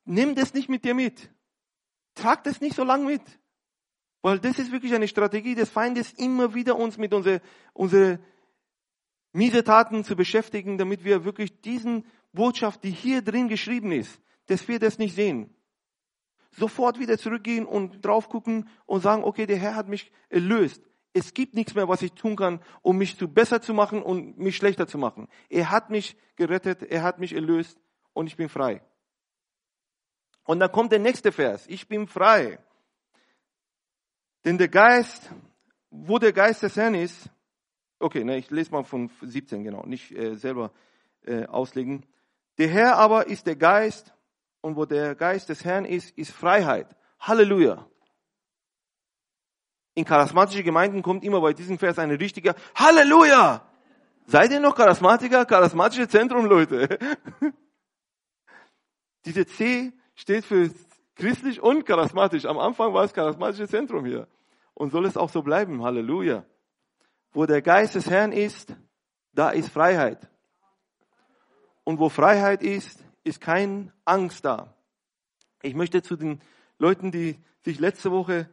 Nimm 0.04 0.34
das 0.34 0.52
nicht 0.52 0.68
mit 0.68 0.84
dir 0.84 0.94
mit. 0.94 1.30
Trag 2.14 2.42
das 2.44 2.60
nicht 2.60 2.74
so 2.74 2.82
lang 2.82 3.06
mit. 3.06 3.22
Weil 4.20 4.40
das 4.40 4.58
ist 4.58 4.72
wirklich 4.72 4.94
eine 4.94 5.08
Strategie 5.08 5.54
des 5.54 5.70
Feindes, 5.70 6.12
immer 6.14 6.54
wieder 6.54 6.76
uns 6.76 6.98
mit 6.98 7.14
unsere, 7.14 7.40
unsere 7.72 8.18
miese 9.32 9.64
zu 9.64 10.16
beschäftigen, 10.16 10.78
damit 10.78 11.04
wir 11.04 11.24
wirklich 11.24 11.60
diesen 11.60 12.04
Botschaft, 12.32 12.82
die 12.82 12.90
hier 12.90 13.22
drin 13.22 13.48
geschrieben 13.48 13.92
ist, 13.92 14.20
dass 14.46 14.66
wir 14.66 14.78
das 14.78 14.98
nicht 14.98 15.14
sehen. 15.14 15.54
Sofort 16.52 16.98
wieder 16.98 17.18
zurückgehen 17.18 17.66
und 17.66 18.04
drauf 18.04 18.28
gucken 18.28 18.68
und 18.86 19.02
sagen, 19.02 19.24
okay, 19.24 19.46
der 19.46 19.56
Herr 19.56 19.74
hat 19.74 19.88
mich 19.88 20.12
erlöst. 20.28 20.82
Es 21.12 21.34
gibt 21.34 21.54
nichts 21.54 21.74
mehr, 21.74 21.88
was 21.88 22.02
ich 22.02 22.12
tun 22.12 22.36
kann, 22.36 22.60
um 22.80 22.96
mich 22.96 23.18
zu 23.18 23.28
besser 23.28 23.60
zu 23.60 23.74
machen 23.74 24.02
und 24.02 24.38
mich 24.38 24.56
schlechter 24.56 24.86
zu 24.86 24.98
machen. 24.98 25.28
Er 25.50 25.70
hat 25.70 25.90
mich 25.90 26.16
gerettet, 26.36 26.82
er 26.82 27.02
hat 27.02 27.18
mich 27.18 27.34
erlöst 27.34 27.78
und 28.12 28.26
ich 28.26 28.36
bin 28.36 28.48
frei. 28.48 28.82
Und 30.44 30.60
dann 30.60 30.72
kommt 30.72 30.92
der 30.92 30.98
nächste 30.98 31.32
Vers. 31.32 31.66
Ich 31.68 31.88
bin 31.88 32.06
frei. 32.06 32.58
Denn 34.44 34.58
der 34.58 34.68
Geist, 34.68 35.30
wo 35.90 36.18
der 36.18 36.32
Geist 36.32 36.62
des 36.62 36.76
Herrn 36.76 36.94
ist, 36.94 37.30
Okay, 38.02 38.24
ne, 38.24 38.36
ich 38.36 38.50
lese 38.50 38.72
mal 38.72 38.82
von 38.82 39.10
17, 39.20 39.62
genau, 39.62 39.86
nicht 39.86 40.10
äh, 40.10 40.34
selber 40.34 40.72
äh, 41.24 41.46
auslegen. 41.46 42.04
Der 42.58 42.66
Herr 42.66 42.96
aber 42.96 43.28
ist 43.28 43.46
der 43.46 43.54
Geist 43.54 44.12
und 44.62 44.76
wo 44.76 44.86
der 44.86 45.14
Geist 45.14 45.50
des 45.50 45.64
Herrn 45.64 45.84
ist, 45.84 46.16
ist 46.16 46.30
Freiheit. 46.30 46.96
Halleluja. 47.20 47.86
In 49.94 50.06
charismatische 50.06 50.62
Gemeinden 50.62 51.02
kommt 51.02 51.22
immer 51.22 51.40
bei 51.42 51.52
diesem 51.52 51.78
Vers 51.78 51.98
eine 51.98 52.18
richtige 52.18 52.54
Halleluja. 52.74 53.68
Seid 54.24 54.52
ihr 54.52 54.60
noch 54.60 54.74
Charismatiker? 54.74 55.44
Charismatische 55.44 56.08
Zentrum, 56.08 56.46
Leute. 56.46 56.98
Diese 59.26 59.44
C 59.44 59.92
steht 60.14 60.44
für 60.44 60.70
christlich 61.16 61.60
und 61.60 61.84
charismatisch. 61.84 62.46
Am 62.46 62.58
Anfang 62.58 62.94
war 62.94 63.04
es 63.04 63.12
charismatische 63.12 63.68
Zentrum 63.68 64.06
hier. 64.06 64.28
Und 64.74 64.92
soll 64.92 65.04
es 65.04 65.16
auch 65.16 65.28
so 65.28 65.42
bleiben. 65.42 65.82
Halleluja. 65.82 66.46
Wo 67.32 67.46
der 67.46 67.62
Geist 67.62 67.94
des 67.94 68.08
Herrn 68.08 68.32
ist, 68.32 68.74
da 69.32 69.50
ist 69.50 69.70
Freiheit. 69.70 70.30
Und 71.84 71.98
wo 71.98 72.08
Freiheit 72.08 72.62
ist, 72.62 73.04
ist 73.24 73.40
kein 73.40 73.92
Angst 74.04 74.44
da. 74.44 74.74
Ich 75.62 75.74
möchte 75.74 76.02
zu 76.02 76.16
den 76.16 76.40
Leuten, 76.78 77.12
die 77.12 77.38
sich 77.60 77.78
letzte 77.78 78.10
Woche 78.10 78.48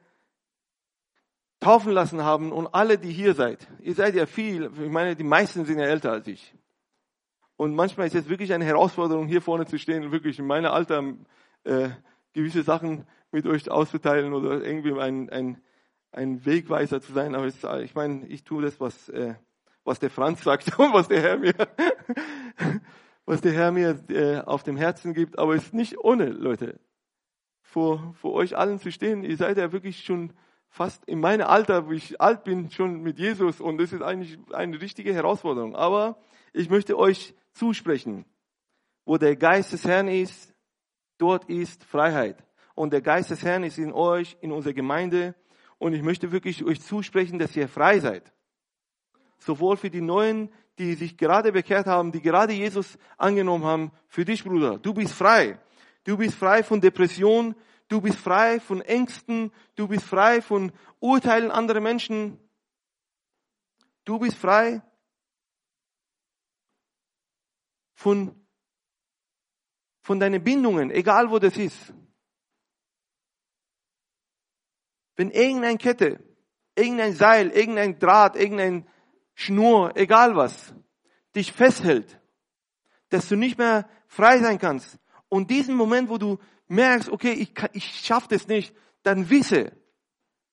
taufen 1.60 1.92
lassen 1.92 2.24
haben 2.24 2.52
und 2.52 2.68
alle, 2.68 2.98
die 2.98 3.12
hier 3.12 3.34
seid, 3.34 3.68
ihr 3.82 3.96
seid 3.96 4.16
ja 4.16 4.26
viel, 4.26 4.72
ich 4.82 4.92
meine, 4.92 5.16
die 5.16 5.24
meisten 5.24 5.66
sind 5.66 5.80
ja 5.80 5.86
älter 5.86 6.12
als 6.12 6.28
ich. 6.28 6.54
Und 7.58 7.76
manchmal 7.76 8.08
ist 8.08 8.16
es 8.16 8.30
wirklich 8.30 8.54
eine 8.54 8.64
Herausforderung, 8.64 9.28
hier 9.28 9.42
vorne 9.42 9.66
zu 9.66 9.78
stehen 9.78 10.06
und 10.06 10.12
wirklich 10.14 10.40
in 10.40 10.48
meinem 10.48 10.72
Alter 10.72 11.04
äh, 11.66 11.90
gewisse 12.32 12.64
Sachen 12.64 13.06
mit 13.32 13.46
euch 13.46 13.70
auszuteilen 13.70 14.34
oder 14.34 14.64
irgendwie 14.64 14.98
ein, 14.98 15.30
ein, 15.30 15.62
ein 16.14 16.46
Wegweiser 16.46 17.02
zu 17.02 17.12
sein. 17.12 17.36
Aber 17.36 17.46
es, 17.46 17.62
ich 17.84 17.96
meine, 17.96 18.26
ich 18.28 18.46
tue 18.46 18.64
das, 18.64 18.80
was, 18.80 19.10
äh, 19.10 19.36
was 19.84 20.00
der 20.00 20.10
Franz 20.10 20.44
sagt 20.44 20.80
und 20.80 20.94
was 20.94 21.10
der 21.10 21.22
Herr 21.22 21.38
mir, 21.38 21.54
was 23.30 23.42
der 23.42 23.54
Herr 23.54 23.72
mir 23.72 24.04
äh, 24.10 24.40
auf 24.40 24.64
dem 24.64 24.76
Herzen 24.76 25.14
gibt. 25.14 25.38
Aber 25.38 25.54
es 25.54 25.66
ist 25.66 25.74
nicht 25.76 26.00
ohne, 26.00 26.30
Leute, 26.30 26.80
vor, 27.62 28.16
vor 28.16 28.34
euch 28.34 28.58
allen 28.58 28.80
zu 28.80 28.92
stehen. 28.92 29.24
Ihr 29.24 29.38
seid 29.38 29.60
ja 29.60 29.72
wirklich 29.72 30.04
schon 30.04 30.34
fast 30.68 31.06
in 31.06 31.20
meinem 31.20 31.46
Alter, 31.46 31.86
wo 31.86 31.92
ich 31.92 32.20
alt 32.20 32.44
bin, 32.44 32.72
schon 32.72 33.04
mit 33.04 33.20
Jesus 33.20 33.62
und 33.62 33.78
das 33.78 33.94
ist 33.94 34.02
eigentlich 34.02 34.40
eine 34.52 34.82
richtige 34.82 35.14
Herausforderung. 35.14 35.76
Aber 35.76 36.18
ich 36.54 36.72
möchte 36.72 36.98
euch 36.98 37.36
zusprechen, 37.54 38.26
wo 39.06 39.18
der 39.18 39.36
Geist 39.36 39.74
des 39.74 39.86
Herrn 39.86 40.08
ist, 40.08 40.52
dort 41.20 41.46
ist 41.46 41.84
Freiheit. 41.84 42.44
Und 42.74 42.94
der 42.94 43.02
Geist 43.04 43.30
des 43.30 43.44
Herrn 43.44 43.64
ist 43.64 43.78
in 43.78 43.94
euch, 43.94 44.38
in 44.42 44.52
unserer 44.52 44.74
Gemeinde. 44.74 45.36
Und 45.78 45.94
ich 45.94 46.02
möchte 46.02 46.32
wirklich 46.32 46.66
euch 46.66 46.82
zusprechen, 46.82 47.38
dass 47.38 47.56
ihr 47.56 47.68
frei 47.68 48.00
seid. 48.00 48.34
Sowohl 49.38 49.78
für 49.78 49.92
die 49.92 50.02
Neuen, 50.02 50.50
die 50.80 50.96
sich 50.96 51.18
gerade 51.18 51.52
bekehrt 51.52 51.86
haben, 51.86 52.12
die 52.12 52.22
gerade 52.22 52.54
Jesus 52.54 52.98
angenommen 53.18 53.66
haben, 53.66 53.92
für 54.08 54.26
dich, 54.26 54.44
Bruder. 54.44 54.80
Du 54.80 54.94
bist 54.94 55.14
frei. 55.14 55.60
Du 56.06 56.18
bist 56.18 56.36
frei 56.36 56.64
von 56.64 56.82
Depression, 56.82 57.54
Du 57.90 58.02
bist 58.02 58.20
frei 58.20 58.60
von 58.60 58.82
Ängsten. 58.82 59.52
Du 59.76 59.88
bist 59.88 60.06
frei 60.06 60.42
von 60.42 60.72
Urteilen 61.00 61.52
anderer 61.52 61.82
Menschen. 61.82 62.40
Du 64.06 64.20
bist 64.20 64.38
frei 64.38 64.82
von, 67.96 68.48
von 70.02 70.20
deinen 70.20 70.44
Bindungen, 70.44 70.92
egal 70.92 71.32
wo 71.32 71.40
das 71.40 71.58
ist. 71.58 71.94
Wenn 75.16 75.32
irgendeine 75.32 75.78
Kette, 75.78 76.24
irgendein 76.76 77.14
Seil, 77.14 77.50
irgendein 77.50 77.98
Draht, 77.98 78.36
irgendein 78.36 78.88
Schnur, 79.40 79.96
egal 79.96 80.36
was, 80.36 80.74
dich 81.34 81.54
festhält, 81.54 82.20
dass 83.08 83.30
du 83.30 83.38
nicht 83.38 83.58
mehr 83.58 83.88
frei 84.06 84.40
sein 84.40 84.60
kannst. 84.60 85.00
Und 85.30 85.50
diesen 85.50 85.76
Moment, 85.76 86.10
wo 86.10 86.18
du 86.18 86.40
merkst, 86.68 87.08
okay, 87.10 87.32
ich, 87.32 87.54
ich 87.72 87.86
schaffe 88.02 88.28
das 88.32 88.50
nicht, 88.50 88.76
dann 89.04 89.30
wisse, 89.30 89.72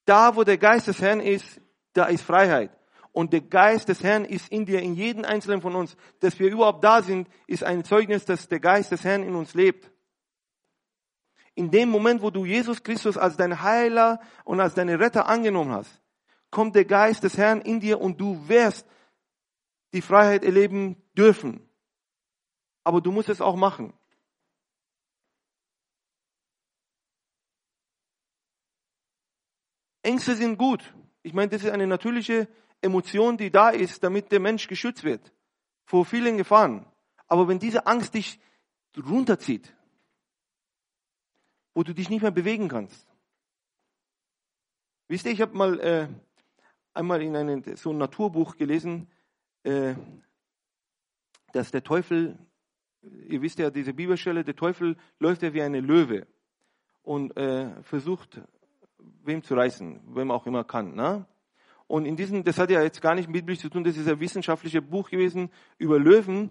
da 0.05 0.37
wo 0.37 0.45
der 0.45 0.57
Geist 0.57 0.87
des 0.87 1.01
Herrn 1.01 1.19
ist, 1.19 1.61
da 1.95 2.05
ist 2.05 2.23
Freiheit. 2.23 2.71
Und 3.11 3.33
der 3.33 3.41
Geist 3.41 3.89
des 3.89 4.05
Herrn 4.05 4.25
ist 4.25 4.51
in 4.51 4.67
dir, 4.67 4.81
in 4.81 4.95
jedem 4.95 5.25
Einzelnen 5.25 5.63
von 5.63 5.75
uns. 5.75 5.97
Dass 6.21 6.39
wir 6.39 6.49
überhaupt 6.49 6.85
da 6.85 7.03
sind, 7.03 7.29
ist 7.49 7.65
ein 7.65 7.83
Zeugnis, 7.83 8.25
dass 8.25 8.47
der 8.47 8.61
Geist 8.61 8.93
des 8.93 9.03
Herrn 9.03 9.25
in 9.25 9.35
uns 9.35 9.55
lebt. 9.55 9.91
In 11.57 11.73
dem 11.73 11.89
Moment, 11.89 12.23
wo 12.23 12.31
du 12.31 12.45
Jesus 12.45 12.85
Christus 12.85 13.19
als 13.19 13.37
dein 13.37 13.63
Heiler 13.63 14.21
und 14.45 14.61
als 14.61 14.75
deine 14.75 15.01
Retter 15.01 15.27
angenommen 15.27 15.73
hast, 15.73 16.01
kommt 16.51 16.75
der 16.75 16.85
Geist 16.85 17.23
des 17.23 17.37
Herrn 17.37 17.61
in 17.61 17.81
dir 17.81 18.01
und 18.01 18.21
du 18.21 18.49
wirst 18.49 18.87
die 19.93 20.03
Freiheit 20.03 20.45
erleben 20.45 20.97
dürfen. 21.17 21.69
Aber 22.85 23.01
du 23.01 23.11
musst 23.13 23.29
es 23.29 23.41
auch 23.41 23.57
machen. 23.57 23.93
Ängste 30.03 30.37
sind 30.37 30.57
gut. 30.57 30.95
Ich 31.23 31.33
meine, 31.33 31.49
das 31.51 31.65
ist 31.65 31.71
eine 31.71 31.87
natürliche 31.87 32.49
Emotion, 32.81 33.37
die 33.37 33.51
da 33.51 33.71
ist, 33.71 34.05
damit 34.05 34.31
der 34.31 34.39
Mensch 34.39 34.69
geschützt 34.69 35.03
wird 35.03 35.33
vor 35.85 36.05
vielen 36.05 36.37
Gefahren. 36.37 36.87
Aber 37.27 37.49
wenn 37.49 37.59
diese 37.59 37.87
Angst 37.87 38.15
dich 38.15 38.39
runterzieht, 38.97 39.75
wo 41.75 41.83
du 41.83 41.93
dich 41.93 42.09
nicht 42.09 42.23
mehr 42.23 42.31
bewegen 42.31 42.69
kannst. 42.69 43.07
Wisst 45.09 45.27
ihr, 45.27 45.33
ich 45.33 45.41
habe 45.41 45.57
mal 45.57 45.79
äh, 45.81 46.09
einmal 46.97 47.23
in 47.23 47.37
einem 47.37 47.63
so 47.77 47.91
ein 47.91 47.99
Naturbuch 47.99 48.57
gelesen, 48.57 49.09
äh, 49.63 49.95
dass 51.53 51.71
der 51.71 51.83
Teufel, 51.83 52.39
ihr 53.03 53.43
wisst 53.43 53.59
ja 53.59 53.71
diese 53.71 53.93
Bibelstelle, 53.93 54.45
der 54.45 54.57
Teufel 54.57 54.97
läuft 55.19 55.43
ja 55.43 55.53
wie 55.53 55.63
eine 55.63 55.81
Löwe 55.81 56.27
und 57.03 57.37
äh, 57.37 57.71
versucht 57.83 58.41
wem 59.25 59.43
zu 59.43 59.55
reißen, 59.55 60.01
wem 60.15 60.31
auch 60.31 60.47
immer 60.47 60.65
kann. 60.65 60.95
Ne? 60.95 61.27
Und 61.87 62.07
in 62.07 62.17
diesem, 62.17 62.43
das 62.43 62.59
hat 62.59 62.71
ja 62.71 62.83
jetzt 62.83 63.01
gar 63.01 63.15
nicht 63.15 63.29
mit 63.29 63.45
biblisch 63.45 63.61
zu 63.61 63.69
tun, 63.69 63.85
das 63.85 63.97
ist 63.97 64.09
ein 64.09 64.19
wissenschaftliches 64.19 64.83
Buch 64.83 65.09
gewesen 65.09 65.51
über 65.79 65.99
Löwen. 65.99 66.51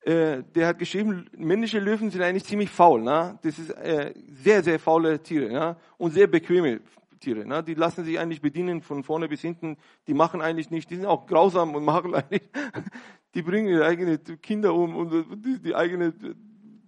Äh, 0.00 0.42
der 0.54 0.68
hat 0.68 0.78
geschrieben, 0.78 1.28
männliche 1.36 1.78
Löwen 1.78 2.10
sind 2.10 2.22
eigentlich 2.22 2.44
ziemlich 2.44 2.70
faul. 2.70 3.02
Ne? 3.02 3.38
Das 3.42 3.58
ist 3.58 3.70
äh, 3.70 4.12
sehr, 4.28 4.62
sehr 4.64 4.80
faule 4.80 5.22
Tiere 5.22 5.52
ne? 5.52 5.76
und 5.98 6.12
sehr 6.12 6.26
bequeme 6.26 6.80
Tiere. 7.22 7.46
Ne? 7.46 7.62
Die 7.62 7.74
lassen 7.74 8.04
sich 8.04 8.18
eigentlich 8.18 8.42
bedienen 8.42 8.82
von 8.82 9.02
vorne 9.02 9.28
bis 9.28 9.40
hinten. 9.40 9.78
Die 10.06 10.14
machen 10.14 10.42
eigentlich 10.42 10.70
nicht, 10.70 10.90
die 10.90 10.96
sind 10.96 11.06
auch 11.06 11.26
grausam 11.26 11.74
und 11.74 11.84
machen 11.84 12.14
eigentlich, 12.14 12.42
die 13.34 13.42
bringen 13.42 13.68
ihre 13.68 13.86
eigenen 13.86 14.22
Kinder 14.42 14.74
um 14.74 14.96
und 14.96 15.44
die, 15.44 15.60
die 15.60 15.74
eigene 15.74 16.12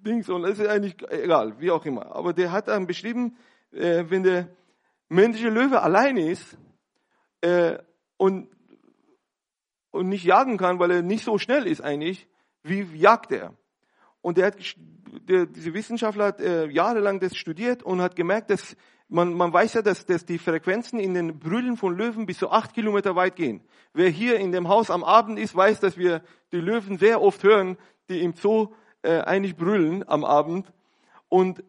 Dings 0.05 0.29
und 0.29 0.45
es 0.45 0.59
ist 0.59 0.69
eigentlich 0.69 0.97
egal, 1.11 1.59
wie 1.61 1.71
auch 1.71 1.85
immer. 1.87 2.15
Aber 2.15 2.33
der 2.33 2.53
hat 2.53 2.69
dann 2.69 2.87
beschrieben, 2.87 3.37
äh, 3.73 4.05
wenn 4.09 4.23
der 4.23 4.49
männliche 5.09 5.49
Löwe 5.49 5.81
allein 5.81 6.17
ist 6.17 6.59
äh, 7.41 7.79
und, 8.17 8.49
und 9.91 10.09
nicht 10.09 10.25
jagen 10.25 10.59
kann, 10.59 10.79
weil 10.79 10.91
er 10.91 11.03
nicht 11.03 11.25
so 11.25 11.39
schnell 11.39 11.67
ist 11.67 11.81
eigentlich, 11.81 12.29
wie 12.63 12.83
jagt 12.95 13.33
er? 13.33 13.55
Und 14.21 14.39
der 14.39 14.47
hat, 14.47 14.57
der, 15.29 15.47
diese 15.47 15.75
Wissenschaftler 15.75 16.27
hat 16.27 16.41
äh, 16.41 16.67
jahrelang 16.67 17.21
das 17.21 17.37
studiert 17.37 17.83
und 17.83 18.01
hat 18.01 18.17
gemerkt, 18.17 18.51
dass 18.51 18.77
man, 19.09 19.35
man 19.35 19.53
weiß 19.53 19.75
ja, 19.75 19.83
dass, 19.83 20.07
dass 20.07 20.25
die 20.25 20.39
Frequenzen 20.39 20.99
in 20.99 21.15
den 21.15 21.39
Brüllen 21.39 21.77
von 21.77 21.97
Löwen 21.97 22.27
bis 22.27 22.39
zu 22.39 22.51
acht 22.51 22.75
Kilometer 22.75 23.17
weit 23.17 23.37
gehen. 23.37 23.61
Wer 23.93 24.09
hier 24.09 24.39
in 24.39 24.53
dem 24.53 24.69
Haus 24.69 24.91
am 24.91 25.05
Abend 25.05 25.39
ist, 25.39 25.55
weiß, 25.55 25.81
dass 25.81 25.97
wir 25.97 26.23
die 26.53 26.61
Löwen 26.61 26.99
sehr 26.99 27.21
oft 27.21 27.43
hören, 27.43 27.77
die 28.09 28.23
im 28.23 28.35
Zoo 28.35 28.75
äh, 29.03 29.21
eigentlich 29.21 29.57
brüllen 29.57 30.09
am 30.09 30.25
Abend. 30.25 30.73
Und 31.29 31.63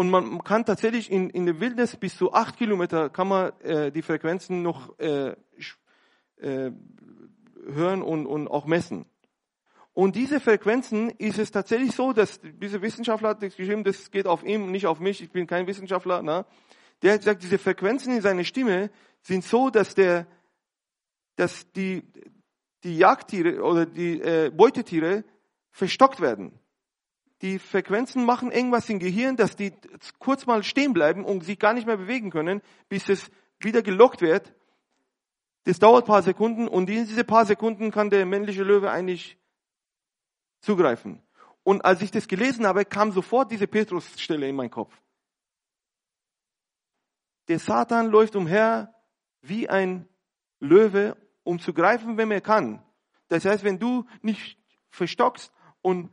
und 0.00 0.08
man 0.08 0.42
kann 0.44 0.64
tatsächlich 0.64 1.10
in, 1.10 1.28
in 1.28 1.44
der 1.44 1.60
Wildnis 1.60 1.94
bis 1.94 2.16
zu 2.16 2.32
acht 2.32 2.56
Kilometer 2.56 3.10
kann 3.10 3.28
man 3.28 3.52
äh, 3.60 3.92
die 3.92 4.00
Frequenzen 4.00 4.62
noch 4.62 4.98
äh, 4.98 5.34
äh, 6.36 6.70
hören 7.66 8.00
und, 8.00 8.24
und 8.24 8.48
auch 8.48 8.64
messen. 8.64 9.04
Und 9.92 10.16
diese 10.16 10.40
Frequenzen 10.40 11.10
ist 11.10 11.38
es 11.38 11.50
tatsächlich 11.50 11.92
so, 11.92 12.12
dass 12.12 12.40
diese 12.42 12.80
Wissenschaftler 12.80 13.30
hat 13.30 13.40
geschrieben, 13.40 13.84
das 13.84 14.10
geht 14.10 14.26
auf 14.26 14.44
ihn, 14.44 14.70
nicht 14.70 14.86
auf 14.86 15.00
mich, 15.00 15.22
ich 15.22 15.30
bin 15.30 15.46
kein 15.46 15.66
Wissenschaftler, 15.66 16.22
ne? 16.22 16.46
der 17.02 17.14
hat 17.14 17.20
gesagt, 17.20 17.42
diese 17.42 17.58
Frequenzen 17.58 18.14
in 18.14 18.22
seiner 18.22 18.44
Stimme 18.44 18.90
sind 19.22 19.44
so, 19.44 19.70
dass 19.70 19.94
der, 19.94 20.26
dass 21.36 21.70
die, 21.72 22.04
die 22.84 22.96
Jagdtiere 22.96 23.62
oder 23.62 23.86
die 23.86 24.20
äh, 24.20 24.50
Beutetiere 24.54 25.24
verstockt 25.70 26.20
werden 26.20 26.60
die 27.42 27.58
Frequenzen 27.58 28.24
machen 28.24 28.50
irgendwas 28.50 28.88
im 28.90 28.98
Gehirn, 28.98 29.36
dass 29.36 29.56
die 29.56 29.72
kurz 30.18 30.46
mal 30.46 30.62
stehen 30.62 30.92
bleiben 30.92 31.24
und 31.24 31.44
sich 31.44 31.58
gar 31.58 31.72
nicht 31.72 31.86
mehr 31.86 31.96
bewegen 31.96 32.30
können, 32.30 32.60
bis 32.88 33.08
es 33.08 33.30
wieder 33.58 33.82
gelockt 33.82 34.20
wird. 34.20 34.52
Das 35.64 35.78
dauert 35.78 36.06
paar 36.06 36.22
Sekunden 36.22 36.68
und 36.68 36.88
in 36.90 37.06
diese 37.06 37.24
paar 37.24 37.46
Sekunden 37.46 37.90
kann 37.90 38.10
der 38.10 38.26
männliche 38.26 38.62
Löwe 38.62 38.90
eigentlich 38.90 39.38
zugreifen. 40.60 41.22
Und 41.62 41.84
als 41.84 42.02
ich 42.02 42.10
das 42.10 42.28
gelesen 42.28 42.66
habe, 42.66 42.84
kam 42.84 43.12
sofort 43.12 43.50
diese 43.50 43.66
Petrus-Stelle 43.66 44.48
in 44.48 44.56
meinen 44.56 44.70
Kopf. 44.70 45.00
Der 47.48 47.58
Satan 47.58 48.06
läuft 48.06 48.36
umher 48.36 48.94
wie 49.42 49.68
ein 49.68 50.08
Löwe 50.60 51.16
um 51.42 51.58
zu 51.58 51.72
greifen, 51.72 52.16
wenn 52.16 52.30
er 52.30 52.40
kann. 52.40 52.82
Das 53.28 53.44
heißt, 53.44 53.64
wenn 53.64 53.78
du 53.78 54.06
nicht 54.22 54.58
verstockst 54.90 55.52
und 55.82 56.12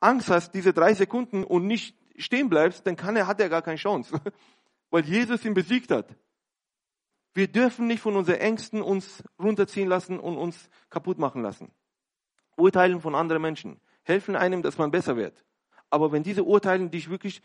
Angst 0.00 0.30
hast, 0.30 0.52
diese 0.52 0.72
drei 0.72 0.94
Sekunden 0.94 1.44
und 1.44 1.66
nicht 1.66 1.96
stehen 2.16 2.48
bleibst, 2.48 2.86
dann 2.86 2.96
kann 2.96 3.16
er, 3.16 3.26
hat 3.26 3.40
er 3.40 3.48
gar 3.48 3.62
keine 3.62 3.76
Chance. 3.76 4.20
Weil 4.90 5.04
Jesus 5.04 5.44
ihn 5.44 5.54
besiegt 5.54 5.90
hat. 5.90 6.14
Wir 7.34 7.48
dürfen 7.48 7.86
nicht 7.86 8.00
von 8.00 8.16
unseren 8.16 8.40
Ängsten 8.40 8.82
uns 8.82 9.22
runterziehen 9.38 9.88
lassen 9.88 10.18
und 10.20 10.36
uns 10.36 10.68
kaputt 10.90 11.18
machen 11.18 11.42
lassen. 11.42 11.72
Urteilen 12.56 13.00
von 13.00 13.14
anderen 13.14 13.40
Menschen 13.42 13.80
helfen 14.02 14.36
einem, 14.36 14.62
dass 14.62 14.78
man 14.78 14.90
besser 14.90 15.16
wird. 15.16 15.44
Aber 15.90 16.12
wenn 16.12 16.22
diese 16.22 16.44
Urteile 16.44 16.88
dich 16.88 17.10
wirklich 17.10 17.42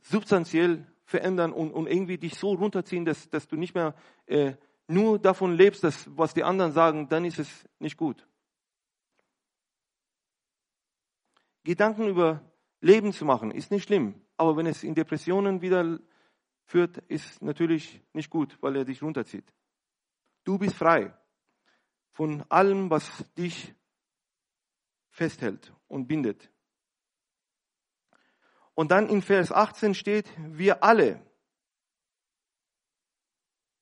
substanziell 0.00 0.86
verändern 1.04 1.52
und, 1.52 1.72
und 1.72 1.86
irgendwie 1.86 2.18
dich 2.18 2.36
so 2.36 2.52
runterziehen, 2.52 3.04
dass, 3.04 3.28
dass 3.30 3.48
du 3.48 3.56
nicht 3.56 3.74
mehr 3.74 3.94
äh, 4.26 4.54
nur 4.86 5.18
davon 5.18 5.54
lebst, 5.54 5.84
dass, 5.84 6.08
was 6.16 6.34
die 6.34 6.44
anderen 6.44 6.72
sagen, 6.72 7.08
dann 7.08 7.24
ist 7.24 7.38
es 7.38 7.68
nicht 7.78 7.96
gut. 7.96 8.26
Gedanken 11.64 12.08
über 12.08 12.40
Leben 12.80 13.12
zu 13.12 13.24
machen, 13.24 13.50
ist 13.50 13.70
nicht 13.70 13.84
schlimm. 13.84 14.14
Aber 14.36 14.56
wenn 14.56 14.66
es 14.66 14.82
in 14.84 14.94
Depressionen 14.94 15.60
wieder 15.60 15.98
führt, 16.64 16.98
ist 17.08 17.42
natürlich 17.42 18.00
nicht 18.14 18.30
gut, 18.30 18.56
weil 18.60 18.76
er 18.76 18.84
dich 18.84 19.02
runterzieht. 19.02 19.52
Du 20.44 20.58
bist 20.58 20.74
frei 20.74 21.12
von 22.12 22.44
allem, 22.48 22.88
was 22.88 23.24
dich 23.34 23.74
festhält 25.10 25.72
und 25.90 26.06
bindet. 26.06 26.50
Und 28.74 28.92
dann 28.92 29.08
in 29.08 29.20
Vers 29.20 29.52
18 29.52 29.94
steht, 29.94 30.26
wir 30.38 30.82
alle, 30.82 31.20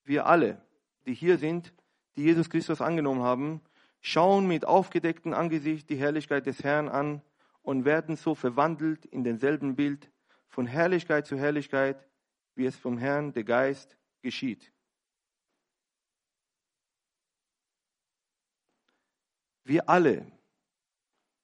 wir 0.03 0.27
alle, 0.27 0.61
die 1.07 1.15
hier 1.15 1.39
sind, 1.39 1.73
die 2.17 2.25
Jesus 2.25 2.51
Christus 2.51 2.81
angenommen 2.81 3.23
haben, 3.23 3.61
schauen 4.01 4.49
mit 4.49 4.65
aufgedecktem 4.65 5.35
Angesicht 5.35 5.91
die 5.91 5.97
Herrlichkeit 5.97 6.47
des 6.47 6.65
Herrn 6.65 6.89
an 6.89 7.23
und 7.63 7.85
werden 7.85 8.17
so 8.17 8.35
verwandelt 8.35 9.05
in 9.05 9.23
denselben 9.23 9.77
Bild 9.77 10.11
von 10.49 10.67
Herrlichkeit 10.67 11.27
zu 11.27 11.37
Herrlichkeit, 11.37 12.09
wie 12.55 12.67
es 12.67 12.77
vom 12.77 12.99
Herrn, 12.99 13.33
der 13.33 13.45
Geist, 13.45 13.97
geschieht. 14.23 14.73
Wir 19.63 19.89
alle 19.89 20.38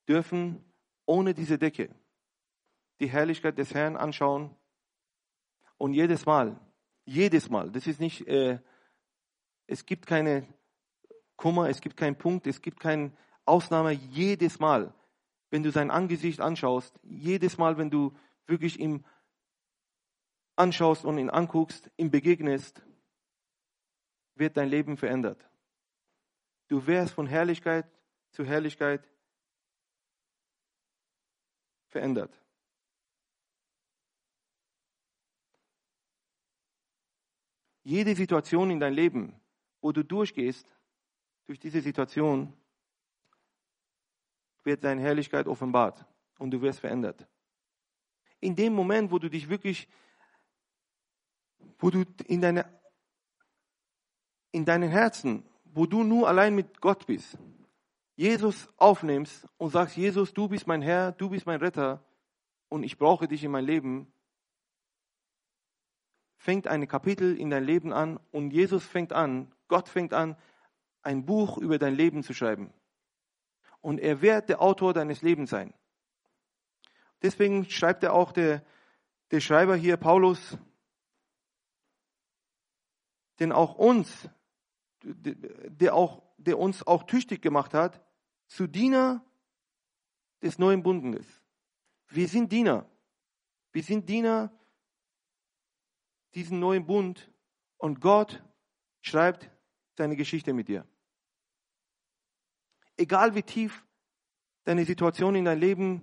dürfen 0.08 0.64
ohne 1.06 1.34
diese 1.34 1.58
Decke 1.58 1.94
die 3.00 3.08
Herrlichkeit 3.08 3.58
des 3.58 3.74
Herrn 3.74 3.96
anschauen 3.96 4.54
und 5.78 5.94
jedes 5.94 6.26
Mal, 6.26 6.58
jedes 7.04 7.50
Mal, 7.50 7.70
das 7.70 7.86
ist 7.86 8.00
nicht, 8.00 8.26
äh, 8.26 8.60
es 9.66 9.84
gibt 9.84 10.06
keine 10.06 10.46
Kummer, 11.36 11.68
es 11.68 11.80
gibt 11.80 11.96
keinen 11.96 12.16
Punkt, 12.16 12.46
es 12.46 12.62
gibt 12.62 12.80
keine 12.80 13.12
Ausnahme, 13.44 13.92
jedes 13.92 14.58
Mal, 14.58 14.94
wenn 15.50 15.62
du 15.62 15.70
sein 15.70 15.90
Angesicht 15.90 16.40
anschaust, 16.40 16.98
jedes 17.02 17.58
Mal, 17.58 17.76
wenn 17.76 17.90
du 17.90 18.16
wirklich 18.46 18.78
ihm 18.78 19.04
anschaust 20.56 21.04
und 21.04 21.18
ihn 21.18 21.30
anguckst, 21.30 21.90
ihm 21.96 22.10
begegnest, 22.10 22.82
wird 24.36 24.56
dein 24.56 24.68
Leben 24.68 24.96
verändert. 24.96 25.48
Du 26.68 26.86
wirst 26.86 27.14
von 27.14 27.26
Herrlichkeit 27.26 27.86
zu 28.30 28.44
Herrlichkeit 28.44 29.06
verändert. 31.94 32.37
Jede 37.85 38.16
Situation 38.16 38.70
in 38.70 38.80
deinem 38.80 38.94
Leben, 38.94 39.40
wo 39.80 39.92
du 39.92 40.02
durchgehst, 40.02 40.66
durch 41.46 41.61
diese 41.61 41.80
Situation, 41.80 42.52
wird 44.64 44.83
deine 44.83 45.02
Herrlichkeit 45.02 45.46
offenbart 45.46 46.04
und 46.38 46.50
du 46.50 46.61
wirst 46.62 46.80
verändert. 46.80 47.28
In 48.40 48.57
dem 48.57 48.72
Moment, 48.72 49.12
wo 49.12 49.20
du 49.20 49.28
dich 49.30 49.48
wirklich, 49.48 49.87
wo 51.78 51.90
du 51.90 52.04
in 52.26 52.40
deine, 52.40 52.64
in 54.50 54.64
deinem 54.64 54.90
Herzen, 54.90 55.44
wo 55.64 55.87
du 55.87 56.02
nur 56.02 56.26
allein 56.26 56.57
mit 56.57 56.80
Gott 56.80 57.07
bist, 57.07 57.38
Jesus 58.16 58.68
aufnimmst 58.77 59.46
und 59.57 59.70
sagst, 59.70 59.96
Jesus, 59.96 60.33
du 60.33 60.48
bist 60.48 60.66
mein 60.66 60.83
Herr, 60.83 61.12
du 61.12 61.31
bist 61.31 61.46
mein 61.46 61.61
Retter 61.61 62.05
und 62.68 62.83
ich 62.83 62.98
brauche 62.98 63.27
dich 63.27 63.42
in 63.42 63.50
mein 63.50 63.64
Leben, 63.64 64.12
fängt 66.37 66.66
ein 66.68 66.87
Kapitel 66.87 67.37
in 67.37 67.50
dein 67.50 67.64
Leben 67.64 67.92
an 67.92 68.20
und 68.31 68.53
Jesus 68.53 68.85
fängt 68.85 69.12
an, 69.12 69.53
Gott 69.68 69.88
fängt 69.88 70.12
an, 70.12 70.37
ein 71.03 71.27
Buch 71.27 71.59
über 71.59 71.79
dein 71.79 71.94
Leben 71.94 72.22
zu 72.22 72.35
schreiben. 72.35 72.72
Und 73.81 73.98
er 73.98 74.22
wird 74.22 74.48
der 74.48 74.62
Autor 74.62 74.94
deines 74.94 75.22
Lebens 75.22 75.50
sein. 75.50 75.74
Deswegen 77.22 77.64
schreibt 77.68 78.03
er 78.03 78.12
auch 78.12 78.33
der, 78.33 78.64
der 79.31 79.40
Schreiber 79.40 79.77
hier, 79.77 79.96
Paulus, 79.96 80.59
denn 83.40 83.53
auch 83.53 83.74
uns, 83.74 84.29
der, 85.03 85.94
auch, 85.94 86.22
der 86.37 86.59
uns 86.59 86.87
auch 86.87 87.05
tüchtig 87.05 87.42
gemacht 87.42 87.75
hat, 87.75 88.05
zu 88.47 88.66
Diener 88.66 89.25
des 90.42 90.59
neuen 90.59 90.83
Bundes. 90.83 91.27
Wir 92.09 92.29
sind 92.29 92.53
Diener. 92.53 92.88
Wir 93.73 93.83
sind 93.83 94.09
Diener 94.09 94.53
diesen 96.35 96.59
neuen 96.59 96.85
Bund 96.87 97.31
und 97.79 98.01
Gott 98.01 98.42
schreibt 99.01 99.51
seine 99.97 100.16
Geschichte 100.16 100.53
mit 100.53 100.68
dir. 100.68 100.87
Egal 102.97 103.35
wie 103.35 103.42
tief 103.42 103.87
deine 104.64 104.85
Situation 104.85 105.35
in 105.35 105.44
deinem 105.44 105.61
Leben, 105.61 106.03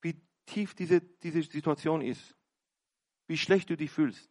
wie 0.00 0.20
tief 0.46 0.74
diese, 0.74 1.00
diese 1.00 1.42
Situation 1.42 2.00
ist, 2.00 2.34
wie 3.26 3.38
schlecht 3.38 3.70
du 3.70 3.76
dich 3.76 3.90
fühlst. 3.90 4.30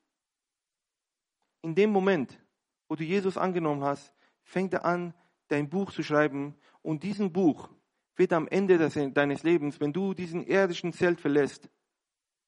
In 1.61 1.75
dem 1.75 1.91
Moment, 1.91 2.39
wo 2.87 2.95
du 2.95 3.03
Jesus 3.03 3.37
angenommen 3.37 3.83
hast, 3.83 4.13
fängt 4.43 4.73
er 4.73 4.85
an, 4.85 5.13
dein 5.47 5.69
Buch 5.69 5.91
zu 5.91 6.03
schreiben. 6.03 6.55
Und 6.81 7.03
diesen 7.03 7.31
Buch 7.31 7.69
wird 8.15 8.33
am 8.33 8.47
Ende 8.47 8.77
deines 8.77 9.43
Lebens, 9.43 9.79
wenn 9.79 9.93
du 9.93 10.13
diesen 10.13 10.45
irdischen 10.45 10.93
Zelt 10.93 11.19
verlässt, 11.19 11.69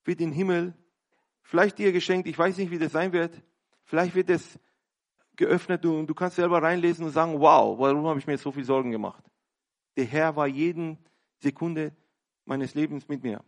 wird 0.04 0.22
im 0.22 0.32
Himmel 0.32 0.74
vielleicht 1.42 1.78
dir 1.78 1.92
geschenkt, 1.92 2.28
ich 2.28 2.38
weiß 2.38 2.58
nicht, 2.58 2.72
wie 2.72 2.80
das 2.80 2.92
sein 2.92 3.14
wird, 3.14 3.42
vielleicht 3.84 4.16
wird 4.16 4.30
es 4.30 4.60
geöffnet 5.36 5.86
und 5.86 6.08
du 6.08 6.14
kannst 6.14 6.38
selber 6.38 6.62
reinlesen 6.62 7.06
und 7.06 7.12
sagen, 7.12 7.40
wow, 7.40 7.78
warum 7.78 8.06
habe 8.08 8.20
ich 8.20 8.28
mir 8.28 8.38
so 8.38 8.52
viel 8.52 8.64
Sorgen 8.64 8.92
gemacht? 8.92 9.24
Der 9.96 10.06
Herr 10.06 10.36
war 10.36 10.48
jeden 10.48 10.98
Sekunde 11.38 11.96
meines 12.46 12.74
Lebens 12.74 13.08
mit 13.08 13.24
mir. 13.24 13.44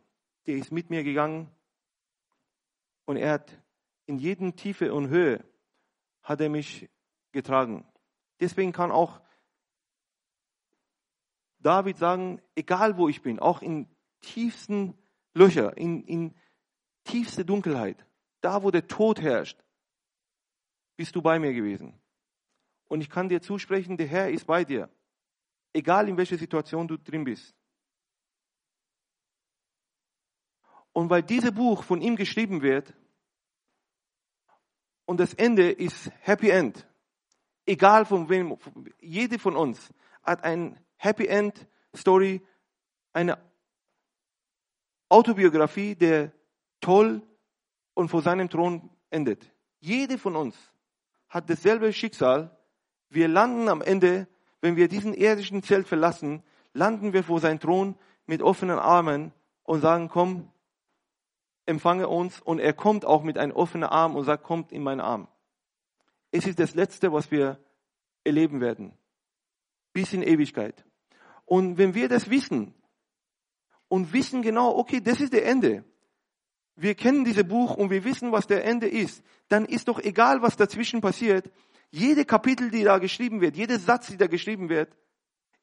Der 0.46 0.56
ist 0.56 0.72
mit 0.72 0.90
mir 0.90 1.04
gegangen 1.04 1.50
und 3.06 3.18
er 3.18 3.34
hat 3.34 3.62
in 4.06 4.18
jedem 4.18 4.56
Tiefe 4.56 4.94
und 4.94 5.10
Höhe 5.10 5.44
hat 6.24 6.42
er 6.42 6.50
mich 6.50 6.90
getragen. 7.32 7.86
Deswegen 8.40 8.72
kann 8.72 8.92
auch 8.92 9.22
David 11.60 11.98
sagen, 11.98 12.42
egal 12.56 12.98
wo 12.98 13.10
ich 13.10 13.22
bin, 13.22 13.40
auch 13.40 13.62
in 13.62 13.88
tiefsten 14.22 14.98
Löcher, 15.34 15.76
in, 15.78 16.04
in 16.04 16.36
tiefste 17.04 17.46
Dunkelheit, 17.46 18.06
da 18.42 18.64
wo 18.64 18.72
der 18.72 18.88
Tod 18.88 19.22
herrscht, 19.22 19.60
bist 20.96 21.16
du 21.16 21.22
bei 21.22 21.40
mir 21.40 21.54
gewesen. 21.54 22.00
Und 22.88 23.02
ich 23.02 23.10
kann 23.10 23.30
dir 23.30 23.42
zusprechen, 23.42 23.98
der 23.98 24.08
Herr 24.08 24.30
ist 24.30 24.46
bei 24.46 24.64
dir. 24.64 24.90
Egal 25.74 26.08
in 26.08 26.18
welcher 26.18 26.38
Situation 26.38 26.88
du 26.88 26.98
drin 26.98 27.24
bist. 27.24 27.54
Und 30.94 31.10
weil 31.10 31.22
dieses 31.22 31.52
Buch 31.52 31.84
von 31.84 32.02
ihm 32.02 32.16
geschrieben 32.16 32.62
wird 32.62 32.94
und 35.06 35.20
das 35.20 35.34
Ende 35.36 35.70
ist 35.70 36.12
Happy 36.22 36.50
End, 36.50 36.88
egal 37.68 38.06
von 38.06 38.30
wem, 38.30 38.58
jede 39.00 39.38
von 39.38 39.56
uns 39.56 39.94
hat 40.24 40.44
ein 40.44 40.80
Happy 40.96 41.28
End 41.28 41.68
Story, 41.96 42.42
eine 43.14 43.38
Autobiografie, 45.10 45.96
der 45.96 46.32
toll 46.82 47.22
und 47.94 48.10
vor 48.10 48.22
seinem 48.22 48.50
Thron 48.50 48.90
endet. 49.10 49.52
Jede 49.80 50.18
von 50.18 50.36
uns 50.36 50.56
hat 51.30 51.50
dasselbe 51.50 51.94
Schicksal. 51.94 52.58
Wir 53.10 53.28
landen 53.28 53.70
am 53.70 53.82
Ende, 53.82 54.28
wenn 54.62 54.76
wir 54.76 54.88
diesen 54.88 55.14
irdischen 55.14 55.64
Zelt 55.64 55.88
verlassen, 55.88 56.44
landen 56.74 57.14
wir 57.14 57.24
vor 57.24 57.40
seinem 57.40 57.60
Thron 57.60 57.96
mit 58.26 58.42
offenen 58.42 58.80
Armen 58.80 59.32
und 59.64 59.82
sagen, 59.82 60.10
komm, 60.10 60.52
empfange 61.66 62.08
uns. 62.08 62.42
Und 62.42 62.60
er 62.60 62.74
kommt 62.74 63.06
auch 63.06 63.24
mit 63.24 63.38
einem 63.38 63.54
offenen 63.54 63.90
Arm 63.90 64.16
und 64.16 64.26
sagt, 64.26 64.44
kommt 64.44 64.72
in 64.72 64.84
meinen 64.84 65.02
Arm. 65.02 65.28
Es 66.32 66.46
ist 66.46 66.60
das 66.60 66.76
Letzte, 66.76 67.12
was 67.12 67.32
wir 67.32 67.60
erleben 68.24 68.62
werden. 68.62 68.94
Bis 69.94 70.14
in 70.14 70.22
Ewigkeit. 70.22 70.86
Und 71.46 71.78
wenn 71.78 71.94
wir 71.94 72.10
das 72.10 72.30
wissen 72.30 72.74
und 73.88 74.14
wissen 74.14 74.42
genau, 74.42 74.76
okay, 74.78 75.00
das 75.02 75.22
ist 75.22 75.34
der 75.34 75.46
Ende, 75.46 75.84
wir 76.76 76.94
kennen 76.94 77.26
dieses 77.26 77.48
Buch 77.48 77.76
und 77.76 77.90
wir 77.90 78.04
wissen, 78.04 78.32
was 78.32 78.46
der 78.46 78.66
Ende 78.66 78.88
ist, 78.88 79.24
dann 79.48 79.66
ist 79.66 79.88
doch 79.88 80.00
egal, 80.00 80.42
was 80.42 80.58
dazwischen 80.58 81.02
passiert, 81.02 81.50
Jede 81.90 82.26
Kapitel, 82.26 82.70
die 82.70 82.84
da 82.84 82.98
geschrieben 82.98 83.42
wird, 83.42 83.56
jeder 83.56 83.80
Satz, 83.80 84.08
die 84.08 84.18
da 84.18 84.28
geschrieben 84.28 84.70
wird, 84.70 84.96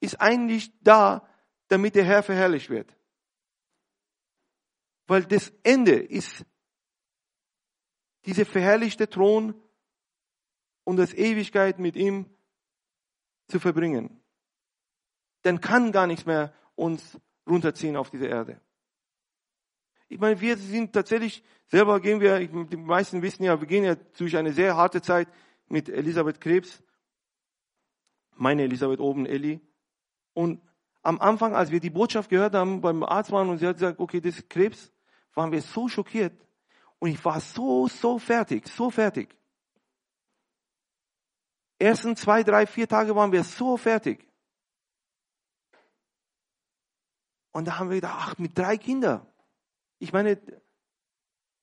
ist 0.01 0.21
eigentlich 0.21 0.73
da, 0.81 1.29
damit 1.69 1.95
der 1.95 2.05
Herr 2.05 2.23
verherrlicht 2.23 2.71
wird. 2.71 2.97
Weil 5.07 5.25
das 5.25 5.53
Ende 5.63 5.93
ist 5.93 6.45
dieser 8.25 8.47
verherrlichte 8.47 9.09
Thron 9.09 9.55
und 10.85 10.97
das 10.97 11.13
Ewigkeit 11.15 11.79
mit 11.79 11.97
ihm 11.97 12.27
zu 13.49 13.59
verbringen. 13.59 14.21
Dann 15.43 15.61
kann 15.61 15.93
gar 15.93 16.07
nichts 16.07 16.27
mehr 16.27 16.55
uns 16.75 17.19
runterziehen 17.47 17.97
auf 17.97 18.11
diese 18.11 18.27
Erde. 18.27 18.61
Ich 20.09 20.19
meine, 20.19 20.41
wir 20.41 20.57
sind 20.57 20.93
tatsächlich, 20.93 21.43
selber 21.67 22.01
gehen 22.01 22.21
wir, 22.21 22.47
die 22.47 22.77
meisten 22.77 23.23
wissen 23.23 23.45
ja, 23.45 23.61
wir 23.61 23.67
gehen 23.67 23.85
ja 23.85 23.95
durch 23.95 24.37
eine 24.37 24.53
sehr 24.53 24.77
harte 24.77 25.03
Zeit 25.03 25.29
mit 25.69 25.89
Elisabeth 25.89 26.41
Krebs. 26.41 26.83
Meine 28.37 28.63
Elisabeth 28.63 29.01
oben, 29.01 29.27
Elli. 29.27 29.61
Und 30.33 30.61
am 31.03 31.21
Anfang, 31.21 31.55
als 31.55 31.71
wir 31.71 31.81
die 31.81 31.91
Botschaft 31.91 32.31
gehört 32.31 32.55
haben, 32.55 32.81
beim 32.81 33.03
Arzt 33.03 33.31
waren 33.31 33.49
und 33.49 33.59
sie 33.59 33.67
hat 33.67 33.77
gesagt, 33.77 34.01
okay, 34.01 34.21
das 34.21 34.37
ist 34.37 34.51
Krebs, 34.51 34.93
waren 35.35 35.53
wir 35.53 35.63
so 35.63 35.89
schockiert. 35.89 36.33
Und 36.99 37.11
ich 37.11 37.25
war 37.25 37.41
so, 37.41 37.89
so 37.89 38.19
fertig, 38.19 38.67
so 38.69 38.91
fertig. 38.91 39.37
Ersten 41.85 42.17
zwei, 42.17 42.43
drei, 42.43 42.67
vier 42.67 42.89
Tage 42.89 43.15
waren 43.15 43.31
wir 43.31 43.45
so 43.45 43.77
fertig. 43.77 44.27
Und 47.53 47.69
da 47.69 47.79
haben 47.79 47.91
wir 47.91 47.97
gedacht, 47.97 48.17
ach, 48.17 48.39
mit 48.39 48.57
drei 48.57 48.79
Kindern. 48.79 49.27
Ich 49.99 50.11
meine, 50.11 50.41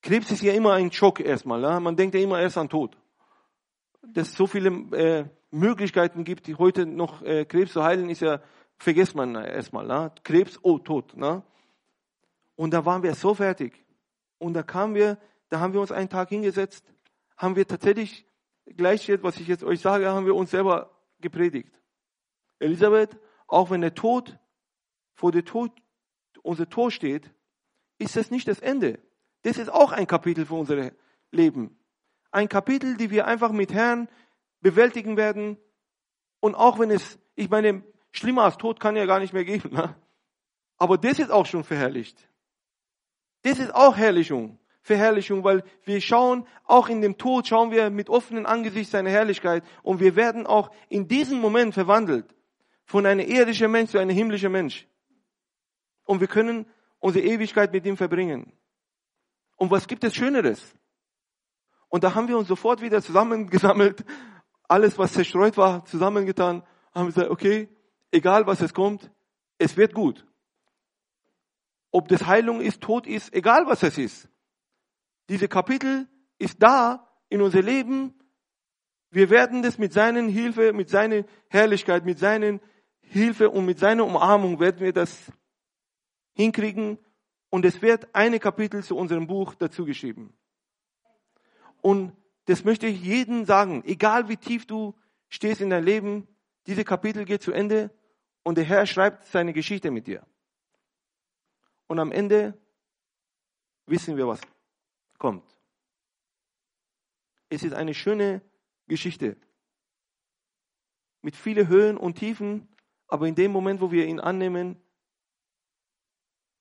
Krebs 0.03 0.29
ist 0.29 0.43
ja 0.43 0.53
immer 0.53 0.73
ein 0.73 0.91
Schock 0.91 1.21
erstmal. 1.21 1.63
Ja? 1.63 1.79
Man 1.79 1.95
denkt 1.95 2.13
ja 2.13 2.21
immer 2.21 2.39
erst 2.39 2.59
an 2.59 2.69
Tod. 2.69 2.95
Dass 4.03 4.29
es 4.29 4.35
so 4.35 4.45
viele 4.45 4.69
äh, 4.95 5.25
Möglichkeiten 5.49 6.23
gibt, 6.23 6.45
die 6.45 6.55
heute 6.55 6.85
noch 6.85 7.23
äh, 7.23 7.45
Krebs 7.45 7.73
zu 7.73 7.83
heilen, 7.83 8.07
ist 8.11 8.21
ja, 8.21 8.41
vergisst 8.77 9.15
man 9.15 9.33
erstmal. 9.33 9.87
Ja? 9.89 10.13
Krebs, 10.23 10.59
oh, 10.61 10.77
Tod. 10.77 11.15
Ja? 11.17 11.41
Und 12.55 12.75
da 12.75 12.85
waren 12.85 13.01
wir 13.01 13.15
so 13.15 13.33
fertig. 13.33 13.73
Und 14.37 14.53
da 14.53 14.61
kamen 14.61 14.93
wir, 14.93 15.17
da 15.49 15.59
haben 15.59 15.73
wir 15.73 15.81
uns 15.81 15.91
einen 15.91 16.09
Tag 16.09 16.29
hingesetzt, 16.29 16.85
haben 17.37 17.55
wir 17.55 17.67
tatsächlich, 17.67 18.23
gleich 18.65 19.07
jetzt, 19.07 19.23
was 19.23 19.37
ich 19.39 19.47
jetzt 19.47 19.63
euch 19.63 19.79
sage, 19.79 20.09
haben 20.09 20.25
wir 20.25 20.35
uns 20.35 20.51
selber 20.51 20.97
gepredigt. 21.19 21.79
Elisabeth, 22.59 23.17
auch 23.47 23.69
wenn 23.69 23.81
der 23.81 23.93
Tod 23.93 24.37
vor 25.13 25.31
der 25.31 25.45
Tod, 25.45 25.71
unser 26.43 26.69
Tor 26.69 26.91
steht, 26.91 27.31
ist 27.97 28.15
das 28.15 28.31
nicht 28.31 28.47
das 28.47 28.59
Ende. 28.59 28.99
Das 29.43 29.57
ist 29.57 29.69
auch 29.69 29.91
ein 29.91 30.07
Kapitel 30.07 30.45
für 30.45 30.55
unser 30.55 30.91
Leben. 31.31 31.77
Ein 32.31 32.49
Kapitel, 32.49 32.97
die 32.97 33.11
wir 33.11 33.27
einfach 33.27 33.51
mit 33.51 33.73
Herrn 33.73 34.07
bewältigen 34.61 35.17
werden. 35.17 35.57
Und 36.39 36.55
auch 36.55 36.79
wenn 36.79 36.91
es, 36.91 37.19
ich 37.35 37.49
meine, 37.49 37.83
schlimmer 38.11 38.43
als 38.43 38.57
Tod 38.57 38.79
kann 38.79 38.95
ja 38.95 39.05
gar 39.05 39.19
nicht 39.19 39.33
mehr 39.33 39.45
geben. 39.45 39.73
Ne? 39.73 39.95
Aber 40.77 40.97
das 40.97 41.19
ist 41.19 41.31
auch 41.31 41.45
schon 41.45 41.63
verherrlicht. 41.63 42.27
Das 43.43 43.59
ist 43.59 43.73
auch 43.73 43.97
Herrlichung. 43.97 44.57
Verherrlichung, 44.81 45.43
weil 45.43 45.63
wir 45.83 46.01
schauen, 46.01 46.47
auch 46.65 46.89
in 46.89 47.01
dem 47.01 47.17
Tod 47.17 47.47
schauen 47.47 47.71
wir 47.71 47.89
mit 47.89 48.09
offenen 48.09 48.45
Angesicht 48.45 48.89
seine 48.89 49.09
Herrlichkeit 49.09 49.63
und 49.83 49.99
wir 49.99 50.15
werden 50.15 50.47
auch 50.47 50.71
in 50.89 51.07
diesem 51.07 51.39
Moment 51.39 51.73
verwandelt 51.73 52.33
von 52.85 53.05
einem 53.05 53.27
irdischen 53.27 53.71
Mensch 53.71 53.91
zu 53.91 53.99
einem 53.99 54.15
himmlischen 54.15 54.51
Mensch. 54.51 54.87
Und 56.03 56.19
wir 56.19 56.27
können 56.27 56.65
unsere 56.99 57.25
Ewigkeit 57.25 57.71
mit 57.71 57.85
ihm 57.85 57.95
verbringen. 57.95 58.53
Und 59.55 59.69
was 59.69 59.87
gibt 59.87 60.03
es 60.03 60.15
Schöneres? 60.15 60.75
Und 61.87 62.03
da 62.03 62.15
haben 62.15 62.27
wir 62.27 62.37
uns 62.37 62.47
sofort 62.47 62.81
wieder 62.81 63.01
zusammengesammelt, 63.01 64.03
alles, 64.67 64.97
was 64.97 65.13
zerstreut 65.13 65.57
war, 65.57 65.85
zusammengetan, 65.85 66.63
haben 66.93 67.07
gesagt, 67.07 67.29
okay, 67.29 67.69
egal 68.11 68.47
was 68.47 68.61
es 68.61 68.73
kommt, 68.73 69.11
es 69.57 69.77
wird 69.77 69.93
gut. 69.93 70.25
Ob 71.91 72.07
das 72.07 72.25
Heilung 72.25 72.61
ist, 72.61 72.81
Tod 72.81 73.05
ist, 73.05 73.33
egal 73.33 73.67
was 73.67 73.83
es 73.83 73.97
ist. 73.97 74.30
Diese 75.31 75.47
Kapitel 75.47 76.09
ist 76.39 76.61
da 76.61 77.07
in 77.29 77.41
unser 77.41 77.61
Leben. 77.61 78.13
Wir 79.11 79.29
werden 79.29 79.63
das 79.63 79.77
mit 79.77 79.93
seinen 79.93 80.27
Hilfe, 80.27 80.73
mit 80.73 80.89
seiner 80.89 81.23
Herrlichkeit, 81.47 82.03
mit 82.03 82.19
seinen 82.19 82.59
Hilfe 82.99 83.49
und 83.49 83.65
mit 83.65 83.79
seiner 83.79 84.05
Umarmung 84.05 84.59
werden 84.59 84.81
wir 84.81 84.91
das 84.91 85.31
hinkriegen 86.33 86.99
und 87.49 87.63
es 87.63 87.81
wird 87.81 88.13
eine 88.13 88.39
Kapitel 88.39 88.83
zu 88.83 88.97
unserem 88.97 89.25
Buch 89.25 89.55
dazu 89.55 89.85
geschrieben. 89.85 90.33
Und 91.79 92.11
das 92.47 92.65
möchte 92.65 92.87
ich 92.87 93.01
jedem 93.01 93.45
sagen, 93.45 93.83
egal 93.85 94.27
wie 94.27 94.35
tief 94.35 94.67
du 94.67 94.95
stehst 95.29 95.61
in 95.61 95.69
deinem 95.69 95.85
Leben, 95.85 96.27
diese 96.67 96.83
Kapitel 96.83 97.23
geht 97.23 97.41
zu 97.41 97.53
Ende 97.53 97.89
und 98.43 98.57
der 98.57 98.65
Herr 98.65 98.85
schreibt 98.85 99.23
seine 99.23 99.53
Geschichte 99.53 99.91
mit 99.91 100.07
dir. 100.07 100.27
Und 101.87 101.99
am 101.99 102.11
Ende 102.11 102.59
wissen 103.85 104.17
wir, 104.17 104.27
was 104.27 104.41
kommt. 105.21 105.55
Es 107.49 107.61
ist 107.63 107.73
eine 107.73 107.93
schöne 107.93 108.41
Geschichte 108.87 109.37
mit 111.21 111.35
vielen 111.35 111.67
Höhen 111.67 111.95
und 111.95 112.15
Tiefen, 112.15 112.67
aber 113.07 113.27
in 113.27 113.35
dem 113.35 113.51
Moment, 113.51 113.81
wo 113.81 113.91
wir 113.91 114.07
ihn 114.07 114.19
annehmen, 114.19 114.81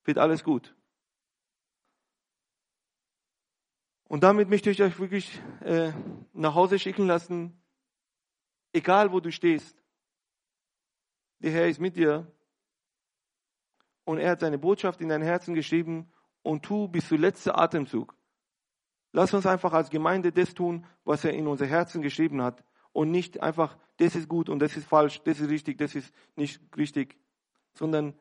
wird 0.03 0.19
alles 0.19 0.43
gut. 0.43 0.75
Und 4.03 4.21
damit 4.21 4.47
möchte 4.47 4.69
ich 4.69 4.79
euch 4.83 4.99
wirklich 4.99 5.41
äh, 5.61 5.91
nach 6.33 6.53
Hause 6.53 6.77
schicken 6.77 7.07
lassen, 7.07 7.59
egal 8.73 9.11
wo 9.11 9.19
du 9.21 9.31
stehst. 9.31 9.81
Der 11.39 11.51
Herr 11.51 11.67
ist 11.67 11.79
mit 11.79 11.95
dir 11.95 12.31
und 14.03 14.19
er 14.19 14.29
hat 14.29 14.41
seine 14.41 14.59
Botschaft 14.59 15.01
in 15.01 15.09
dein 15.09 15.23
Herzen 15.23 15.55
geschrieben 15.55 16.13
und 16.43 16.63
tu 16.63 16.87
bis 16.87 17.07
zu 17.07 17.15
letzter 17.15 17.57
Atemzug. 17.57 18.20
Lass 19.13 19.33
uns 19.33 19.45
einfach 19.45 19.73
als 19.73 19.89
Gemeinde 19.89 20.31
das 20.31 20.53
tun, 20.53 20.85
was 21.03 21.25
er 21.25 21.33
in 21.33 21.47
unser 21.47 21.65
Herzen 21.65 22.01
geschrieben 22.01 22.41
hat 22.41 22.63
und 22.93 23.11
nicht 23.11 23.41
einfach, 23.41 23.77
das 23.97 24.15
ist 24.15 24.29
gut 24.29 24.49
und 24.49 24.59
das 24.59 24.77
ist 24.77 24.87
falsch, 24.87 25.21
das 25.23 25.39
ist 25.39 25.49
richtig, 25.49 25.77
das 25.77 25.95
ist 25.95 26.13
nicht 26.35 26.61
richtig, 26.77 27.17
sondern 27.73 28.13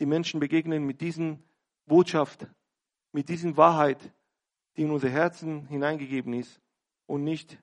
die 0.00 0.06
Menschen 0.06 0.38
begegnen 0.40 0.84
mit 0.84 1.00
diesen 1.00 1.42
Botschaft, 1.86 2.46
mit 3.12 3.28
diesen 3.28 3.56
Wahrheit, 3.56 4.12
die 4.76 4.82
in 4.82 4.90
unser 4.90 5.08
Herzen 5.08 5.66
hineingegeben 5.66 6.34
ist 6.34 6.60
und 7.06 7.24
nicht 7.24 7.58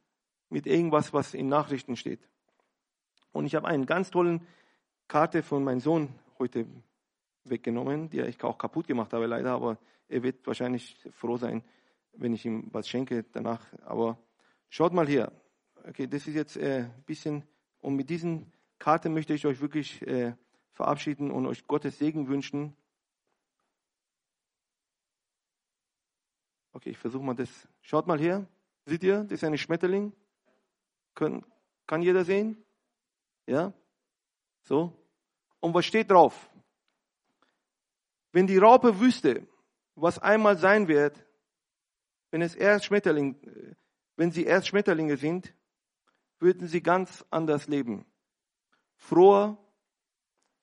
mit 0.50 0.68
irgendwas, 0.68 1.14
was 1.14 1.34
in 1.34 1.48
Nachrichten 1.48 1.96
steht. 1.96 2.28
Und 3.32 3.46
ich 3.46 3.56
habe 3.56 3.68
eine 3.68 3.86
ganz 3.86 4.12
tolle 4.12 4.42
Karte 5.08 5.44
von 5.44 5.64
meinem 5.64 5.80
Sohn 5.80 6.10
heute 6.40 6.66
weggenommen, 7.46 8.10
die 8.10 8.22
ich 8.22 8.44
auch 8.44 8.58
kaputt 8.58 8.88
gemacht 8.88 9.14
habe 9.14 9.28
leider, 9.28 9.52
aber 9.52 9.78
er 10.08 10.24
wird 10.24 10.46
wahrscheinlich 10.46 10.98
froh 11.12 11.38
sein, 11.38 11.64
wenn 12.18 12.34
ich 12.34 12.46
ihm 12.46 12.70
was 12.72 12.88
schenke 12.88 13.24
danach. 13.32 13.62
Aber 13.84 14.18
schaut 14.70 14.94
mal 14.94 15.08
hier. 15.08 15.32
Okay, 15.88 16.08
das 16.08 16.28
ist 16.28 16.36
jetzt 16.36 16.58
äh, 16.58 16.84
ein 16.84 17.04
bisschen, 17.06 17.44
und 17.80 17.96
mit 17.96 18.10
diesen 18.10 18.52
Karten 18.80 19.14
möchte 19.14 19.34
ich 19.34 19.46
euch 19.46 19.62
wirklich 19.62 20.02
äh, 20.08 20.34
verabschieden 20.74 21.32
und 21.32 21.46
euch 21.46 21.68
Gottes 21.68 21.98
Segen 21.98 22.28
wünschen. 22.28 22.76
Okay, 26.74 26.90
ich 26.90 26.98
versuche 26.98 27.24
mal 27.24 27.36
das. 27.36 27.68
Schaut 27.82 28.08
mal 28.08 28.20
her. 28.20 28.46
Seht 28.86 29.04
ihr, 29.04 29.24
das 29.24 29.34
ist 29.34 29.44
ein 29.44 29.58
Schmetterling. 29.58 30.12
Können, 31.14 31.46
kann 31.88 32.02
jeder 32.02 32.26
sehen? 32.26 32.64
Ja? 33.48 33.74
So. 34.64 34.92
Und 35.60 35.74
was 35.74 35.86
steht 35.86 36.12
drauf? 36.12 36.50
Wenn 38.32 38.48
die 38.48 38.58
Raupe 38.58 39.00
wüsste, 39.00 39.48
was 39.96 40.20
einmal 40.20 40.58
sein 40.58 40.88
wird, 40.88 41.25
wenn 42.36 42.42
es 42.42 42.54
erst 42.54 42.84
Schmetterling, 42.84 43.38
wenn 44.18 44.30
sie 44.30 44.44
erst 44.44 44.68
Schmetterlinge 44.68 45.16
sind, 45.16 45.54
würden 46.40 46.68
sie 46.68 46.84
ganz 46.84 47.24
anders 47.30 47.70
leben. 47.70 48.06
Froher, 48.98 49.58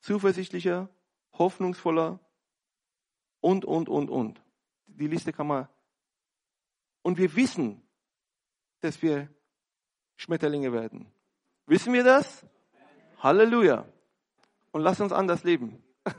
zuversichtlicher, 0.01 0.91
hoffnungsvoller 1.33 2.21
und, 3.41 3.65
und, 3.65 3.89
und, 3.89 4.11
und. 4.11 4.43
Die 4.85 5.07
Liste 5.07 5.33
kann 5.33 5.47
man. 5.47 5.67
Und 7.01 7.17
wir 7.17 7.35
wissen, 7.37 7.83
dass 8.81 9.01
wir 9.01 9.31
Schmetterlinge 10.17 10.75
werden. 10.75 11.11
Wissen 11.65 11.95
wir 11.95 12.05
das? 12.05 12.45
Halleluja. 13.21 13.87
Und 14.73 14.83
lass 14.83 15.01
uns 15.01 15.13
anders 15.13 15.43
leben. 15.43 15.83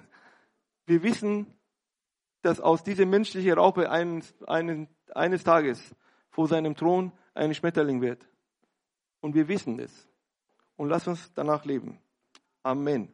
Wir 0.88 1.04
wissen, 1.04 1.46
dass 2.44 2.60
aus 2.60 2.84
dieser 2.84 3.06
menschlichen 3.06 3.54
Raupe 3.54 3.90
eines, 3.90 4.34
eines, 4.44 4.88
eines 5.16 5.44
Tages 5.44 5.96
vor 6.30 6.48
seinem 6.48 6.76
Thron 6.76 7.12
ein 7.34 7.54
Schmetterling 7.54 8.02
wird. 8.02 8.28
Und 9.22 9.36
wir 9.36 9.48
wissen 9.48 9.80
es. 9.80 10.08
Und 10.76 10.90
lass 10.90 11.08
uns 11.08 11.32
danach 11.34 11.66
leben. 11.66 12.00
Amen. 12.64 13.14